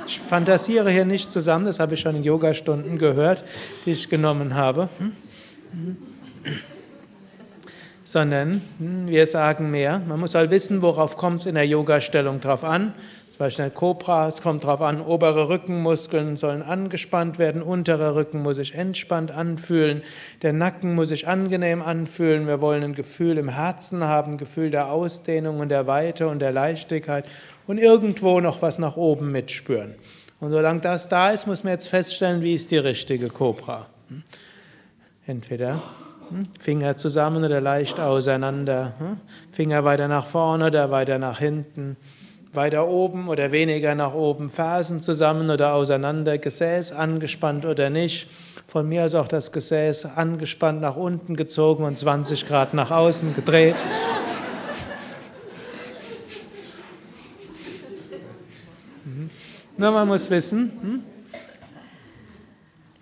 Ich 0.08 0.20
fantasiere 0.20 0.90
hier 0.90 1.04
nicht 1.04 1.30
zusammen, 1.30 1.66
das 1.66 1.80
habe 1.80 1.92
ich 1.92 2.00
schon 2.00 2.16
in 2.16 2.24
Yogastunden 2.24 2.96
gehört, 2.96 3.44
die 3.84 3.90
ich 3.90 4.08
genommen 4.08 4.54
habe. 4.54 4.88
Sondern 8.04 8.62
hm, 8.78 9.08
wir 9.08 9.26
sagen 9.26 9.70
mehr, 9.70 10.00
man 10.08 10.18
muss 10.18 10.34
halt 10.34 10.50
wissen, 10.50 10.80
worauf 10.80 11.18
kommt 11.18 11.40
es 11.40 11.46
in 11.46 11.56
der 11.56 11.66
Yoga-Stellung 11.66 12.40
drauf 12.40 12.64
an. 12.64 12.94
Zum 13.28 13.40
Beispiel 13.40 13.66
in 13.66 13.70
der 13.70 13.78
Cobra, 13.78 14.28
es 14.28 14.40
kommt 14.40 14.64
darauf 14.64 14.80
an, 14.80 15.02
obere 15.02 15.50
Rückenmuskeln 15.50 16.38
sollen 16.38 16.62
angespannt 16.62 17.38
werden, 17.38 17.60
unterer 17.60 18.14
Rücken 18.14 18.42
muss 18.42 18.56
sich 18.56 18.74
entspannt 18.74 19.30
anfühlen, 19.30 20.02
der 20.40 20.54
Nacken 20.54 20.94
muss 20.94 21.10
sich 21.10 21.28
angenehm 21.28 21.82
anfühlen. 21.82 22.46
Wir 22.46 22.62
wollen 22.62 22.82
ein 22.82 22.94
Gefühl 22.94 23.36
im 23.36 23.50
Herzen 23.50 24.02
haben, 24.02 24.32
ein 24.32 24.38
Gefühl 24.38 24.70
der 24.70 24.90
Ausdehnung 24.90 25.60
und 25.60 25.68
der 25.68 25.86
Weite 25.86 26.28
und 26.28 26.38
der 26.38 26.50
Leichtigkeit 26.50 27.26
und 27.68 27.78
irgendwo 27.78 28.40
noch 28.40 28.60
was 28.62 28.80
nach 28.80 28.96
oben 28.96 29.30
mitspüren. 29.30 29.94
Und 30.40 30.50
solange 30.50 30.80
das 30.80 31.08
da 31.08 31.30
ist, 31.30 31.46
muss 31.46 31.62
man 31.62 31.74
jetzt 31.74 31.88
feststellen, 31.88 32.40
wie 32.42 32.54
ist 32.54 32.70
die 32.70 32.78
richtige 32.78 33.28
Cobra. 33.28 33.86
Hm? 34.08 34.22
Entweder 35.26 35.82
hm, 36.30 36.44
Finger 36.58 36.96
zusammen 36.96 37.44
oder 37.44 37.60
leicht 37.60 38.00
auseinander, 38.00 38.94
hm? 38.98 39.20
Finger 39.52 39.84
weiter 39.84 40.08
nach 40.08 40.26
vorne 40.26 40.66
oder 40.66 40.90
weiter 40.90 41.18
nach 41.18 41.38
hinten, 41.38 41.96
weiter 42.54 42.88
oben 42.88 43.28
oder 43.28 43.52
weniger 43.52 43.94
nach 43.94 44.14
oben, 44.14 44.48
Fersen 44.48 45.00
zusammen 45.02 45.50
oder 45.50 45.74
auseinander, 45.74 46.38
Gesäß 46.38 46.92
angespannt 46.92 47.66
oder 47.66 47.90
nicht. 47.90 48.28
Von 48.66 48.88
mir 48.88 49.04
aus 49.04 49.14
auch 49.14 49.28
das 49.28 49.52
Gesäß 49.52 50.06
angespannt 50.06 50.80
nach 50.80 50.96
unten 50.96 51.36
gezogen 51.36 51.84
und 51.84 51.98
20 51.98 52.46
Grad 52.46 52.72
nach 52.72 52.90
außen 52.90 53.34
gedreht. 53.34 53.82
Nur 59.78 59.92
man 59.92 60.08
muss 60.08 60.28
wissen, 60.28 60.72
hm? 60.82 61.02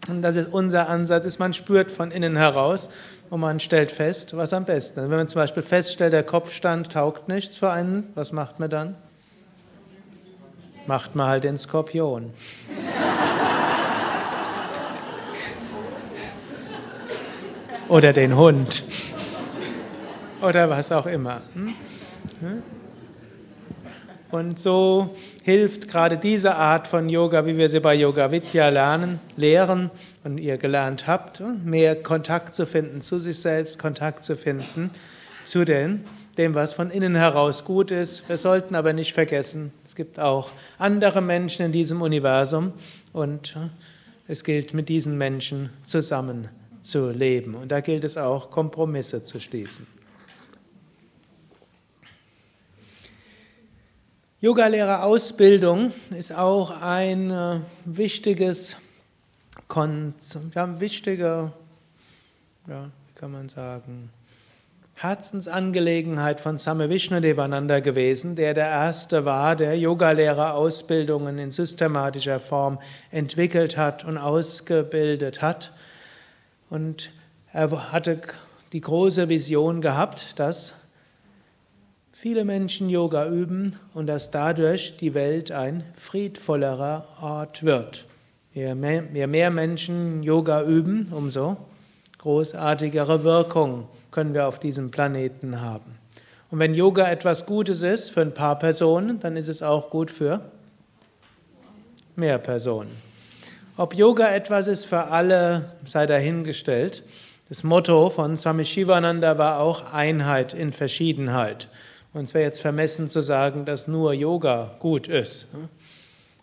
und 0.09 0.21
das 0.21 0.37
ist 0.37 0.52
unser 0.52 0.90
Ansatz, 0.90 1.25
ist, 1.25 1.38
man 1.38 1.54
spürt 1.54 1.90
von 1.90 2.11
innen 2.11 2.37
heraus 2.37 2.90
und 3.30 3.40
man 3.40 3.61
stellt 3.61 3.90
fest, 3.90 4.37
was 4.37 4.52
am 4.52 4.66
besten 4.66 5.00
ist. 5.00 5.11
Wenn 5.11 5.16
man 5.16 5.26
zum 5.26 5.40
Beispiel 5.40 5.62
feststellt, 5.62 6.12
der 6.12 6.23
Kopfstand 6.23 6.92
taugt 6.92 7.28
nichts 7.28 7.56
für 7.56 7.71
einen, 7.71 8.12
was 8.14 8.30
macht 8.30 8.61
man 8.61 8.68
dann? 8.68 8.95
Macht 10.87 11.14
man 11.14 11.28
halt 11.28 11.45
den 11.45 11.56
Skorpion. 11.56 12.30
Oder 17.88 18.12
den 18.12 18.37
Hund. 18.37 18.85
Oder 20.42 20.68
was 20.68 20.92
auch 20.92 21.06
immer. 21.06 21.40
Hm? 21.54 21.75
hm? 22.40 22.75
Und 24.30 24.59
so 24.59 25.14
hilft 25.45 25.88
gerade 25.88 26.18
diese 26.18 26.56
Art 26.56 26.88
von 26.88 27.09
Yoga, 27.09 27.47
wie 27.47 27.56
wir 27.56 27.68
sie 27.68 27.80
bei 27.80 27.95
Yoga 27.95 28.33
Vidya 28.33 28.68
lernen, 28.71 29.21
lehren 29.37 29.90
und 30.25 30.38
ihr 30.38 30.59
gelernt 30.59 31.06
habt, 31.06 31.40
mehr 31.64 31.95
Kontakt 32.02 32.54
zu 32.54 32.66
finden 32.66 33.02
zu 33.02 33.21
sich 33.21 33.38
selbst, 33.38 33.78
Kontakt 33.78 34.25
zu 34.25 34.35
finden 34.35 34.90
zu 35.45 35.64
den, 35.64 36.04
dem, 36.38 36.54
was 36.54 36.73
von 36.73 36.90
innen 36.90 37.14
heraus 37.14 37.64
gut 37.64 37.92
ist. 37.92 38.28
Wir 38.28 38.37
sollten 38.37 38.75
aber 38.75 38.92
nicht 38.92 39.12
vergessen, 39.12 39.73
es 39.85 39.95
gibt 39.95 40.18
auch 40.18 40.50
andere 40.76 41.23
Menschen 41.23 41.66
in 41.66 41.73
diesem 41.73 42.02
Universum 42.02 42.73
und 43.12 43.56
es 44.26 44.42
gilt 44.42 44.75
mit 44.75 44.88
diesen 44.88 45.16
Menschen 45.18 45.71
zusammen 45.85 46.49
zu 46.83 47.11
leben. 47.11 47.54
Und 47.54 47.71
da 47.71 47.80
gilt 47.80 48.02
es 48.02 48.16
auch, 48.16 48.50
Kompromisse 48.50 49.25
zu 49.25 49.38
schließen. 49.38 49.87
Yogalehrerausbildung 54.43 55.93
ist 56.11 56.31
auch 56.31 56.83
ein 56.83 57.31
äh, 57.31 57.61
wichtiges, 57.87 58.76
ja, 59.75 60.78
wichtige, 60.78 61.52
ja, 62.66 62.85
wie 62.85 63.19
kann 63.19 63.33
man 63.33 63.49
sagen, 63.49 64.11
Herzensangelegenheit 64.93 66.40
von 66.40 66.59
Same 66.59 66.90
Vishnudevananda 66.90 67.81
gewesen, 67.81 68.37
der 68.37 68.52
der 68.52 68.66
erste 68.66 69.25
war, 69.25 69.57
der 69.57 69.78
Yogalehrerausbildungen 69.78 71.38
in 71.38 71.50
systematischer 71.50 72.38
Form 72.38 72.78
entwickelt 73.11 73.78
hat 73.78 74.05
und 74.05 74.19
ausgebildet 74.19 75.40
hat. 75.40 75.73
Und 76.69 77.11
er 77.55 77.90
hatte 77.90 78.21
die 78.75 78.83
große 78.83 79.31
Vision 79.31 79.81
gehabt, 79.81 80.38
dass 80.38 80.75
viele 82.18 82.46
Menschen 82.46 82.88
Yoga 82.88 83.28
üben 83.28 83.78
und 83.92 84.06
dass 84.06 84.30
dadurch 84.30 84.96
die 84.96 85.12
Welt 85.12 85.52
ein 85.52 85.85
friedvollerer 85.94 87.06
Ort 87.20 87.62
wird. 87.62 88.06
Je 88.54 88.75
mehr, 88.75 89.04
je 89.12 89.26
mehr 89.26 89.50
Menschen 89.50 90.23
Yoga 90.23 90.62
üben, 90.62 91.12
umso 91.12 91.58
großartigere 92.16 93.23
Wirkung 93.23 93.87
können 94.11 94.32
wir 94.32 94.49
auf 94.49 94.58
diesem 94.58 94.90
Planeten 94.90 95.61
haben. 95.61 95.99
Und 96.50 96.58
wenn 96.58 96.73
Yoga 96.73 97.06
etwas 97.11 97.44
Gutes 97.44 97.82
ist 97.82 98.08
für 98.08 98.23
ein 98.23 98.32
paar 98.32 98.58
Personen, 98.58 99.20
dann 99.20 99.37
ist 99.37 99.50
es 99.50 99.62
auch 99.62 99.90
gut 99.90 100.11
für 100.11 100.40
mehr 102.16 102.38
Personen. 102.38 102.96
Ob 103.76 103.94
Yoga 103.94 104.35
etwas 104.35 104.68
ist 104.68 104.87
für 104.87 105.04
alle, 105.08 105.73
sei 105.85 106.06
dahingestellt. 106.06 107.02
Das 107.50 107.62
Motto 107.62 108.08
von 108.08 108.38
Swami 108.38 108.64
Shivananda 108.64 109.37
war 109.37 109.61
auch 109.61 109.92
Einheit 109.92 110.54
in 110.54 110.73
Verschiedenheit. 110.73 111.68
Und 112.16 112.25
es 112.25 112.32
wäre 112.32 112.44
jetzt 112.44 112.62
vermessen 112.62 113.11
zu 113.11 113.20
sagen, 113.20 113.66
dass 113.66 113.88
nur 113.88 114.14
Yoga 114.14 114.75
gut 114.78 115.06
ist. 115.06 115.49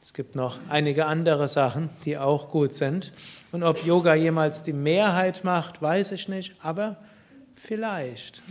Es 0.03 0.13
gibt 0.13 0.35
noch 0.35 0.59
einige 0.69 1.07
andere 1.07 1.47
Sachen, 1.47 1.89
die 2.05 2.15
auch 2.15 2.49
gut 2.49 2.75
sind. 2.75 3.11
Und 3.51 3.63
ob 3.63 3.83
Yoga 3.83 4.13
jemals 4.13 4.61
die 4.61 4.71
Mehrheit 4.71 5.43
macht, 5.43 5.81
weiß 5.81 6.11
ich 6.11 6.27
nicht, 6.27 6.53
aber 6.61 6.97
vielleicht. 7.55 8.43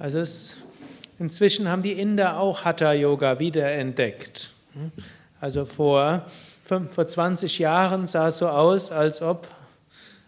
Also 0.00 0.18
es, 0.18 0.56
inzwischen 1.20 1.68
haben 1.68 1.82
die 1.84 1.92
Inder 1.92 2.40
auch 2.40 2.64
Hatha 2.64 2.92
Yoga 2.92 3.38
wiederentdeckt. 3.38 4.50
Also 5.40 5.64
vor, 5.64 6.26
vor 6.64 7.06
20 7.06 7.60
Jahren 7.60 8.08
sah 8.08 8.26
es 8.30 8.38
so 8.38 8.48
aus, 8.48 8.90
als 8.90 9.22
ob 9.22 9.46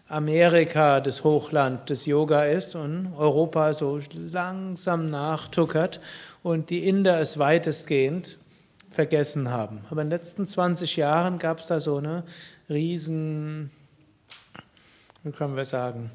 Amerika 0.09 1.01
das 1.01 1.23
Hochland 1.23 1.89
des 1.89 2.05
Yoga 2.05 2.43
ist 2.43 2.75
und 2.75 3.13
Europa 3.17 3.73
so 3.73 3.99
langsam 4.13 5.09
nachtuckert 5.09 5.99
und 6.43 6.69
die 6.69 6.87
Inder 6.87 7.19
es 7.19 7.37
weitestgehend 7.39 8.37
vergessen 8.89 9.51
haben. 9.51 9.81
Aber 9.89 10.01
in 10.01 10.09
den 10.09 10.17
letzten 10.17 10.47
20 10.47 10.95
Jahren 10.95 11.39
gab 11.39 11.59
es 11.59 11.67
da 11.67 11.79
so 11.79 11.97
eine 11.97 12.23
riesen, 12.69 13.69
wie 15.23 15.31
können 15.31 15.57
wir 15.57 15.65
sagen, 15.65 16.09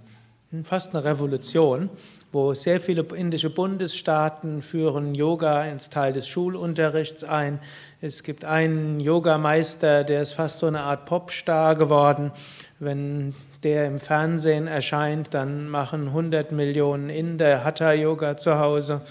fast 0.64 0.94
eine 0.94 1.04
Revolution, 1.04 1.90
wo 2.30 2.54
sehr 2.54 2.80
viele 2.80 3.02
indische 3.14 3.50
Bundesstaaten 3.50 4.62
führen 4.62 5.14
Yoga 5.14 5.64
ins 5.64 5.90
Teil 5.90 6.12
des 6.12 6.28
Schulunterrichts 6.28 7.24
ein. 7.24 7.58
Es 8.00 8.22
gibt 8.22 8.44
einen 8.44 9.00
Yogameister, 9.00 10.04
der 10.04 10.22
ist 10.22 10.32
fast 10.32 10.58
so 10.58 10.66
eine 10.66 10.80
Art 10.80 11.04
Popstar 11.04 11.74
geworden. 11.74 12.32
Wenn 12.78 13.34
der 13.62 13.86
im 13.86 14.00
Fernsehen 14.00 14.66
erscheint, 14.66 15.34
dann 15.34 15.68
machen 15.68 16.08
100 16.08 16.50
Millionen 16.52 17.10
Inder 17.10 17.62
Hatha-Yoga 17.64 18.36
zu 18.36 18.58
Hause. 18.58 19.02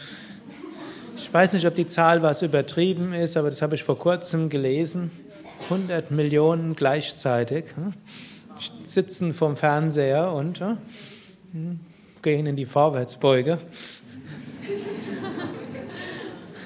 Ich 1.16 1.34
weiß 1.34 1.54
nicht, 1.54 1.66
ob 1.66 1.76
die 1.76 1.88
Zahl 1.88 2.22
was 2.22 2.42
übertrieben 2.42 3.14
ist, 3.14 3.38
aber 3.38 3.50
das 3.50 3.62
habe 3.62 3.76
ich 3.76 3.84
vor 3.84 3.98
kurzem 3.98 4.50
gelesen. 4.50 5.12
100 5.66 6.12
Millionen 6.12 6.76
gleichzeitig 6.76 7.66
hm, 7.76 7.94
sitzen 8.84 9.34
vom 9.34 9.56
Fernseher 9.56 10.34
und 10.34 10.60
hm, 10.60 11.80
gehen 12.22 12.46
in 12.46 12.56
die 12.58 12.66
Vorwärtsbeuge. 12.66 13.58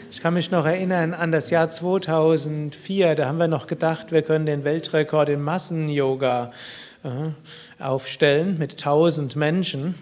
Ich 0.09 0.21
kann 0.21 0.33
mich 0.33 0.49
noch 0.49 0.65
erinnern 0.65 1.13
an 1.13 1.31
das 1.31 1.51
Jahr 1.51 1.69
2004, 1.69 3.13
da 3.13 3.27
haben 3.27 3.37
wir 3.37 3.47
noch 3.47 3.67
gedacht, 3.67 4.11
wir 4.11 4.23
können 4.23 4.47
den 4.47 4.63
Weltrekord 4.63 5.29
in 5.29 5.43
Massen-Yoga 5.43 6.51
aufstellen 7.79 8.57
mit 8.57 8.73
1000 8.73 9.35
Menschen. 9.35 9.95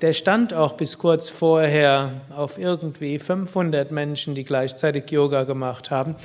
Der 0.00 0.12
stand 0.12 0.52
auch 0.52 0.72
bis 0.72 0.98
kurz 0.98 1.28
vorher 1.30 2.10
auf 2.30 2.58
irgendwie 2.58 3.18
500 3.18 3.90
Menschen, 3.90 4.34
die 4.34 4.44
gleichzeitig 4.44 5.10
Yoga 5.10 5.44
gemacht 5.44 5.90
haben. 5.90 6.16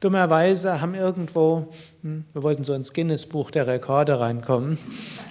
Dummerweise 0.00 0.80
haben 0.80 0.94
irgendwo, 0.94 1.68
hm, 2.02 2.24
wir 2.32 2.42
wollten 2.42 2.64
so 2.64 2.72
ins 2.74 2.92
Guinness-Buch 2.92 3.50
der 3.50 3.66
Rekorde 3.66 4.18
reinkommen, 4.18 4.78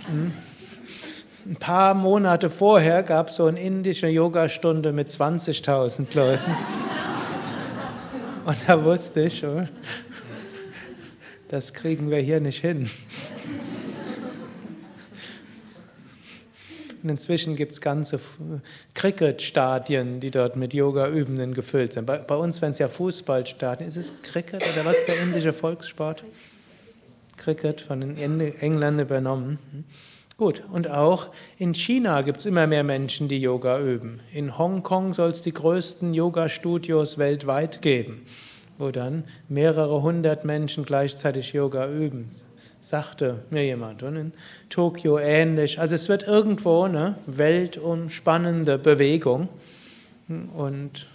hm, 0.08 0.34
ein 1.50 1.56
paar 1.56 1.94
Monate 1.94 2.50
vorher 2.50 3.04
gab 3.04 3.30
es 3.30 3.36
so 3.36 3.46
eine 3.46 3.62
indische 3.62 4.08
Yogastunde 4.08 4.92
mit 4.92 5.08
20.000 5.10 6.14
Leuten. 6.14 6.52
Und 8.44 8.58
da 8.68 8.84
wusste 8.84 9.22
ich, 9.22 9.46
oh, 9.46 9.64
das 11.48 11.74
kriegen 11.74 12.10
wir 12.10 12.20
hier 12.20 12.42
nicht 12.42 12.60
hin. 12.60 12.90
Und 17.08 17.12
inzwischen 17.12 17.56
gibt 17.56 17.72
es 17.72 17.80
ganze 17.80 18.20
Cricket-Stadien, 18.94 20.20
die 20.20 20.30
dort 20.30 20.58
mit 20.58 20.74
Yoga-Übenden 20.74 21.54
gefüllt 21.54 21.94
sind. 21.94 22.06
Bei, 22.06 22.18
bei 22.18 22.36
uns, 22.36 22.62
wenn 22.62 22.74
es 22.74 22.80
ja 22.80 22.90
Fußballstadien 22.90 23.88
ist, 23.88 23.96
es 23.96 24.12
Cricket 24.24 24.62
oder 24.74 24.84
was 24.84 25.06
der 25.06 25.18
indische 25.22 25.54
Volkssport? 25.54 26.26
Cricket 27.38 27.80
von 27.80 28.02
den 28.02 28.18
Engländern 28.18 29.00
übernommen. 29.00 29.86
Gut, 30.36 30.64
und 30.70 30.90
auch 30.90 31.28
in 31.58 31.74
China 31.74 32.24
gibt 32.24 32.40
es 32.40 32.46
immer 32.46 32.68
mehr 32.68 32.84
Menschen, 32.84 33.30
die 33.30 33.40
Yoga 33.40 33.80
üben. 33.80 34.20
In 34.34 34.58
Hongkong 34.58 35.14
soll 35.14 35.30
es 35.30 35.42
die 35.42 35.54
größten 35.54 36.14
Yoga-Studios 36.14 37.18
weltweit 37.18 37.82
geben, 37.82 38.26
wo 38.78 38.92
dann 38.92 39.24
mehrere 39.48 40.02
hundert 40.02 40.44
Menschen 40.44 40.84
gleichzeitig 40.84 41.54
Yoga 41.54 41.90
üben, 41.90 42.32
sagte 42.88 43.40
mir 43.50 43.66
jemand. 43.66 44.02
Und 44.02 44.16
in 44.16 44.32
Tokio 44.70 45.20
ähnlich. 45.20 45.78
Also 45.78 45.96
es 45.96 46.08
wird 46.08 46.26
irgendwo 46.26 46.84
eine 46.84 47.16
weltumspannende 47.26 48.78
Bewegung. 48.78 49.50
Und 50.56 51.10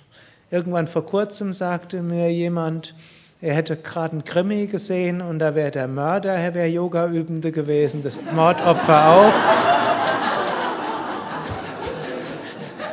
irgendwann 0.51 0.87
vor 0.87 1.07
kurzem 1.07 1.55
sagte 1.55 2.03
mir 2.03 2.31
jemand, 2.31 2.95
er 3.41 3.55
hätte 3.55 3.77
gerade 3.79 4.13
einen 4.13 4.25
Krimi 4.25 4.67
gesehen 4.67 5.23
und 5.23 5.39
da 5.39 5.55
wäre 5.55 5.71
der 5.71 5.89
Mörder, 5.89 6.35
er 6.35 6.55
wäre 6.55 6.69
Yoga-Übende 6.69 7.53
gewesen, 7.53 8.03
das 8.05 8.19
Mordopfer 8.33 9.09
auch. 9.09 9.33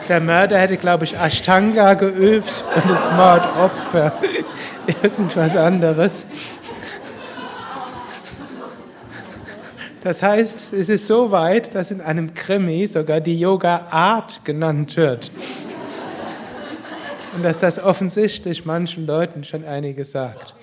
Der 0.07 0.21
Mörder 0.21 0.57
hätte, 0.57 0.77
glaube 0.77 1.03
ich, 1.03 1.17
Ashtanga 1.17 1.95
geübt 1.95 2.63
und 2.75 2.89
das 2.89 3.11
Mordopfer 3.11 4.13
irgendwas 5.03 5.57
anderes. 5.57 6.58
Das 10.01 10.23
heißt, 10.23 10.73
es 10.73 10.87
ist 10.87 11.07
so 11.07 11.31
weit, 11.31 11.75
dass 11.75 11.91
in 11.91 11.99
einem 11.99 12.33
Krimi 12.33 12.87
sogar 12.87 13.19
die 13.19 13.37
Yoga-Art 13.37 14.45
genannt 14.45 14.95
wird. 14.95 15.29
Und 17.35 17.43
dass 17.43 17.59
das 17.59 17.79
offensichtlich 17.79 18.65
manchen 18.65 19.05
Leuten 19.05 19.43
schon 19.43 19.65
einiges 19.65 20.11
sagt. 20.11 20.55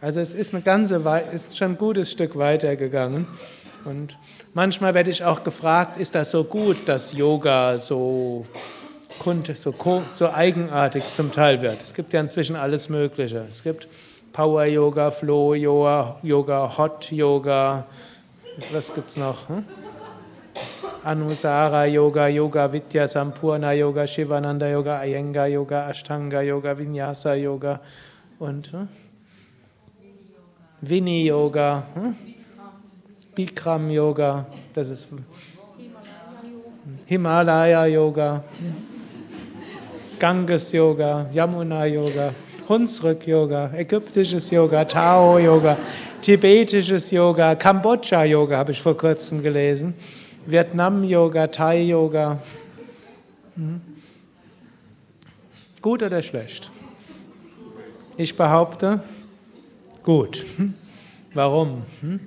Also 0.00 0.20
es 0.20 0.34
ist, 0.34 0.54
eine 0.54 0.62
ganze, 0.62 1.02
ist 1.32 1.56
schon 1.56 1.72
ein 1.72 1.78
gutes 1.78 2.10
Stück 2.10 2.36
weitergegangen. 2.36 3.26
Und 3.84 4.18
manchmal 4.54 4.94
werde 4.94 5.10
ich 5.10 5.24
auch 5.24 5.44
gefragt, 5.44 5.98
ist 6.00 6.16
das 6.16 6.32
so 6.32 6.42
gut, 6.42 6.76
dass 6.86 7.12
Yoga 7.12 7.78
so, 7.78 8.44
so, 9.54 10.02
so 10.14 10.30
eigenartig 10.30 11.08
zum 11.08 11.30
Teil 11.30 11.62
wird? 11.62 11.80
Es 11.80 11.94
gibt 11.94 12.12
ja 12.12 12.20
inzwischen 12.20 12.56
alles 12.56 12.88
Mögliche. 12.88 13.46
Es 13.48 13.62
gibt 13.62 13.86
Power 14.32 14.64
Yoga, 14.64 15.12
Flow 15.12 15.54
Yoga, 15.54 16.18
Yoga 16.22 16.76
Hot 16.76 17.10
Yoga. 17.12 17.86
Was 18.72 18.94
gibt 18.94 19.10
es 19.10 19.16
noch? 19.16 19.48
Hm? 19.48 19.64
Anusara 21.04 21.84
Yoga, 21.84 22.26
Yoga 22.28 22.72
Vidya, 22.72 23.06
Sampurna 23.06 23.72
Yoga, 23.72 24.06
Shivananda 24.06 24.66
Yoga, 24.68 25.02
Iyengar 25.04 25.46
Yoga, 25.46 25.88
Ashtanga 25.90 26.40
Yoga, 26.40 26.76
Vinyasa 26.76 27.34
Yoga 27.34 27.80
und 28.38 28.72
hm? 28.72 28.88
Vini 30.80 31.26
Yoga, 31.26 31.82
hm? 31.94 32.14
Bikram 33.34 33.90
Yoga, 33.90 34.46
das 34.72 34.88
ist 34.88 35.06
Himalaya 37.06 37.84
Yoga, 37.86 38.42
Ganges 40.18 40.72
Yoga, 40.72 41.26
Yamuna 41.30 41.84
Yoga, 41.84 42.32
Hunsrück 42.68 43.26
Yoga, 43.26 43.70
ägyptisches 43.76 44.50
Yoga, 44.50 44.84
Tao 44.84 45.38
Yoga, 45.38 45.76
tibetisches 46.26 47.12
Yoga, 47.12 47.54
Kambodscha 47.54 48.24
Yoga 48.24 48.58
habe 48.58 48.72
ich 48.72 48.82
vor 48.82 48.96
kurzem 48.96 49.44
gelesen. 49.44 49.94
Vietnam-Yoga, 50.44 51.46
Thai-Yoga. 51.46 52.40
Hm? 53.54 53.80
Gut 55.80 56.02
oder 56.02 56.20
schlecht? 56.22 56.68
Ich 58.16 58.34
behaupte, 58.36 59.02
gut. 60.02 60.44
Hm? 60.56 60.74
Warum? 61.32 61.84
Hm? 62.00 62.18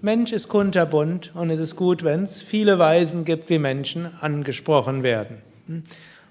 Mensch 0.00 0.32
ist 0.32 0.48
kunterbunt 0.48 1.32
und 1.34 1.50
es 1.50 1.60
ist 1.60 1.76
gut, 1.76 2.04
wenn 2.04 2.22
es 2.22 2.40
viele 2.40 2.78
Weisen 2.78 3.26
gibt, 3.26 3.50
wie 3.50 3.58
Menschen 3.58 4.06
angesprochen 4.22 5.02
werden. 5.02 5.42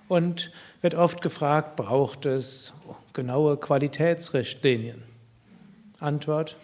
Und 0.08 0.52
wird 0.82 0.96
oft 0.96 1.22
gefragt, 1.22 1.76
braucht 1.76 2.26
es 2.26 2.74
genaue 3.14 3.58
Qualitätsrichtlinien? 3.58 5.04
Antwort, 6.00 6.58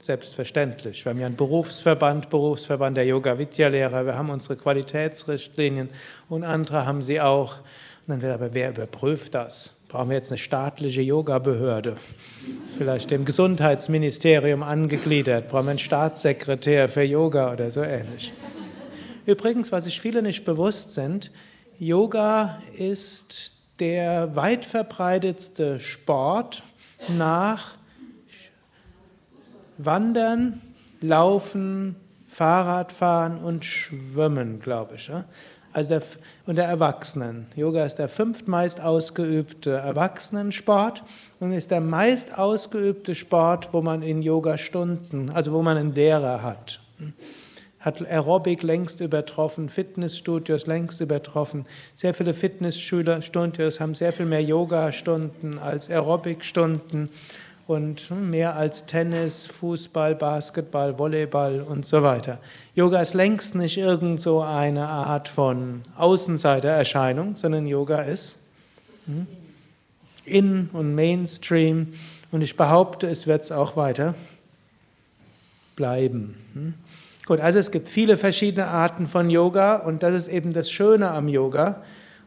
Selbstverständlich. 0.00 1.04
Wir 1.04 1.10
haben 1.10 1.20
ja 1.20 1.26
einen 1.26 1.36
Berufsverband, 1.36 2.30
Berufsverband 2.30 2.96
der 2.96 3.06
Yoga-Vidya-Lehrer, 3.06 4.06
wir 4.06 4.16
haben 4.16 4.30
unsere 4.30 4.56
Qualitätsrichtlinien 4.56 5.88
und 6.28 6.44
andere 6.44 6.86
haben 6.86 7.02
sie 7.02 7.20
auch. 7.20 7.56
Und 7.56 8.08
dann 8.08 8.22
wird 8.22 8.32
aber, 8.32 8.54
wer 8.54 8.70
überprüft 8.70 9.34
das? 9.34 9.70
Brauchen 9.88 10.10
wir 10.10 10.16
jetzt 10.16 10.30
eine 10.30 10.38
staatliche 10.38 11.00
Yoga-Behörde? 11.00 11.96
vielleicht 12.78 13.10
dem 13.10 13.24
Gesundheitsministerium 13.24 14.62
angegliedert, 14.62 15.48
braucht 15.48 15.64
man 15.64 15.70
einen 15.70 15.78
Staatssekretär 15.80 16.88
für 16.88 17.02
Yoga 17.02 17.52
oder 17.52 17.70
so 17.70 17.82
ähnlich. 17.82 18.32
Übrigens, 19.26 19.72
was 19.72 19.84
sich 19.84 20.00
viele 20.00 20.22
nicht 20.22 20.44
bewusst 20.44 20.94
sind, 20.94 21.32
Yoga 21.78 22.62
ist 22.76 23.52
der 23.80 24.34
weit 24.36 24.64
verbreitetste 24.64 25.80
Sport 25.80 26.62
nach 27.08 27.77
Wandern, 29.78 30.60
Laufen, 31.00 31.96
Fahrradfahren 32.26 33.38
und 33.38 33.64
Schwimmen, 33.64 34.60
glaube 34.60 34.96
ich. 34.96 35.10
Also 35.72 35.90
der, 35.90 36.02
unter 36.46 36.62
Erwachsenen. 36.62 37.46
Yoga 37.54 37.84
ist 37.84 37.96
der 37.96 38.08
fünftmeist 38.08 38.80
ausgeübte 38.80 39.70
Erwachsenensport 39.70 41.04
und 41.40 41.52
ist 41.52 41.70
der 41.70 41.80
meist 41.80 42.36
ausgeübte 42.36 43.14
Sport, 43.14 43.68
wo 43.72 43.80
man 43.80 44.02
in 44.02 44.22
Yoga 44.22 44.58
Stunden, 44.58 45.30
also 45.30 45.52
wo 45.52 45.62
man 45.62 45.76
einen 45.76 45.94
Lehrer 45.94 46.42
hat. 46.42 46.80
Hat 47.78 48.00
Aerobic 48.04 48.64
längst 48.64 49.00
übertroffen, 49.00 49.68
Fitnessstudios 49.68 50.66
längst 50.66 51.00
übertroffen. 51.00 51.64
Sehr 51.94 52.12
viele 52.12 52.34
Fitnessstudios 52.34 53.78
haben 53.78 53.94
sehr 53.94 54.12
viel 54.12 54.26
mehr 54.26 54.42
Yoga-Stunden 54.42 55.58
als 55.60 55.88
Aerobic-Stunden 55.88 57.08
und 57.68 58.10
mehr 58.10 58.56
als 58.56 58.86
Tennis, 58.86 59.46
Fußball, 59.46 60.14
Basketball, 60.14 60.98
Volleyball 60.98 61.60
und 61.60 61.84
so 61.84 62.02
weiter. 62.02 62.38
Yoga 62.74 63.02
ist 63.02 63.12
längst 63.12 63.54
nicht 63.54 63.76
irgend 63.76 64.22
so 64.22 64.40
eine 64.40 64.88
Art 64.88 65.28
von 65.28 65.82
Außenseitererscheinung, 65.98 67.36
sondern 67.36 67.66
Yoga 67.66 68.00
ist 68.00 68.36
hm, 69.04 69.26
in 70.24 70.70
und 70.72 70.94
Mainstream 70.94 71.88
und 72.32 72.40
ich 72.40 72.56
behaupte, 72.56 73.06
es 73.06 73.26
wird 73.26 73.44
es 73.44 73.52
auch 73.52 73.76
weiter 73.76 74.14
bleiben. 75.76 76.36
Hm. 76.54 76.72
Gut, 77.26 77.40
also 77.40 77.58
es 77.58 77.70
gibt 77.70 77.90
viele 77.90 78.16
verschiedene 78.16 78.68
Arten 78.68 79.06
von 79.06 79.28
Yoga 79.28 79.76
und 79.76 80.02
das 80.02 80.14
ist 80.14 80.28
eben 80.28 80.54
das 80.54 80.70
Schöne 80.70 81.10
am 81.10 81.28
Yoga. 81.28 81.82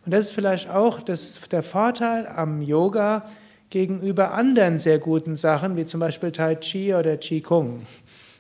Und 0.06 0.14
das 0.14 0.28
ist 0.28 0.34
vielleicht 0.34 0.70
auch 0.70 1.02
das, 1.02 1.40
der 1.50 1.64
Vorteil 1.64 2.28
am 2.28 2.62
Yoga, 2.62 3.24
gegenüber 3.72 4.34
anderen 4.34 4.78
sehr 4.78 5.00
guten 5.00 5.36
Sachen, 5.38 5.78
wie 5.78 5.86
zum 5.86 6.02
Beispiel 6.02 6.32
Tai 6.32 6.56
Chi 6.56 6.94
oder 6.94 7.18
Qigong. 7.18 7.82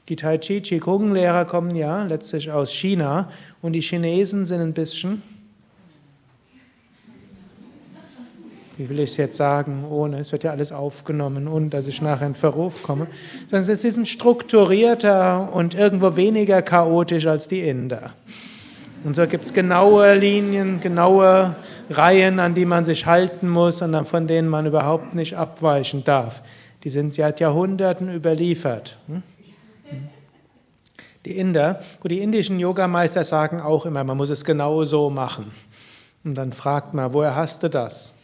Die 0.10 0.18
Tai 0.18 0.38
Chi, 0.38 0.62
Qigong-Lehrer 0.62 1.46
kommen 1.46 1.74
ja 1.74 2.04
letztlich 2.04 2.52
aus 2.52 2.72
China 2.72 3.32
und 3.62 3.74
die 3.74 3.80
Chinesen 3.80 4.46
sind 4.46 4.60
ein 4.60 4.74
bisschen, 4.74 5.24
wie 8.78 8.90
will 8.90 9.00
ich 9.00 9.12
es 9.12 9.18
jetzt 9.18 9.38
sagen, 9.38 9.86
ohne, 9.90 10.20
es 10.20 10.34
wird 10.34 10.44
ja 10.44 10.52
alles 10.52 10.74
aufgenommen 10.74 11.48
und 11.48 11.70
dass 11.70 11.88
ich 11.88 12.02
nachher 12.02 12.28
in 12.28 12.36
Verruf 12.36 12.84
komme, 12.84 13.08
sondern 13.50 13.64
sie 13.64 13.90
sind 13.90 14.10
strukturierter 14.10 15.54
und 15.54 15.76
irgendwo 15.76 16.18
weniger 16.18 16.62
chaotisch 16.62 17.26
als 17.26 17.48
die 17.48 17.62
Inder. 17.62 18.12
Und 19.06 19.16
so 19.16 19.26
gibt 19.28 19.46
es 19.46 19.54
genaue 19.54 20.14
Linien, 20.14 20.82
genaue 20.82 21.56
Reihen, 21.90 22.40
an 22.40 22.54
die 22.54 22.66
man 22.66 22.86
sich 22.86 23.06
halten 23.06 23.50
muss 23.50 23.82
und 23.82 24.06
von 24.06 24.28
denen 24.28 24.48
man 24.48 24.66
überhaupt 24.66 25.14
nicht 25.14 25.36
abweichen 25.36 26.04
darf. 26.04 26.42
Die 26.84 26.90
sind 26.90 27.14
seit 27.14 27.40
Jahrhunderten 27.40 28.14
überliefert. 28.14 28.98
Hm? 29.08 29.24
Die 31.26 31.38
Inder, 31.38 31.82
gut, 32.00 32.10
die 32.10 32.20
indischen 32.20 32.60
Yogameister 32.60 33.24
sagen 33.24 33.62
auch 33.62 33.86
immer, 33.86 34.04
man 34.04 34.18
muss 34.18 34.32
es 34.32 34.44
genau 34.44 34.84
so 34.86 35.10
machen. 35.10 35.52
Und 36.24 36.36
dann 36.36 36.52
fragt 36.52 36.94
man, 36.94 37.14
woher 37.14 37.36
hast 37.36 37.62
du 37.62 37.70
das? 37.70 38.16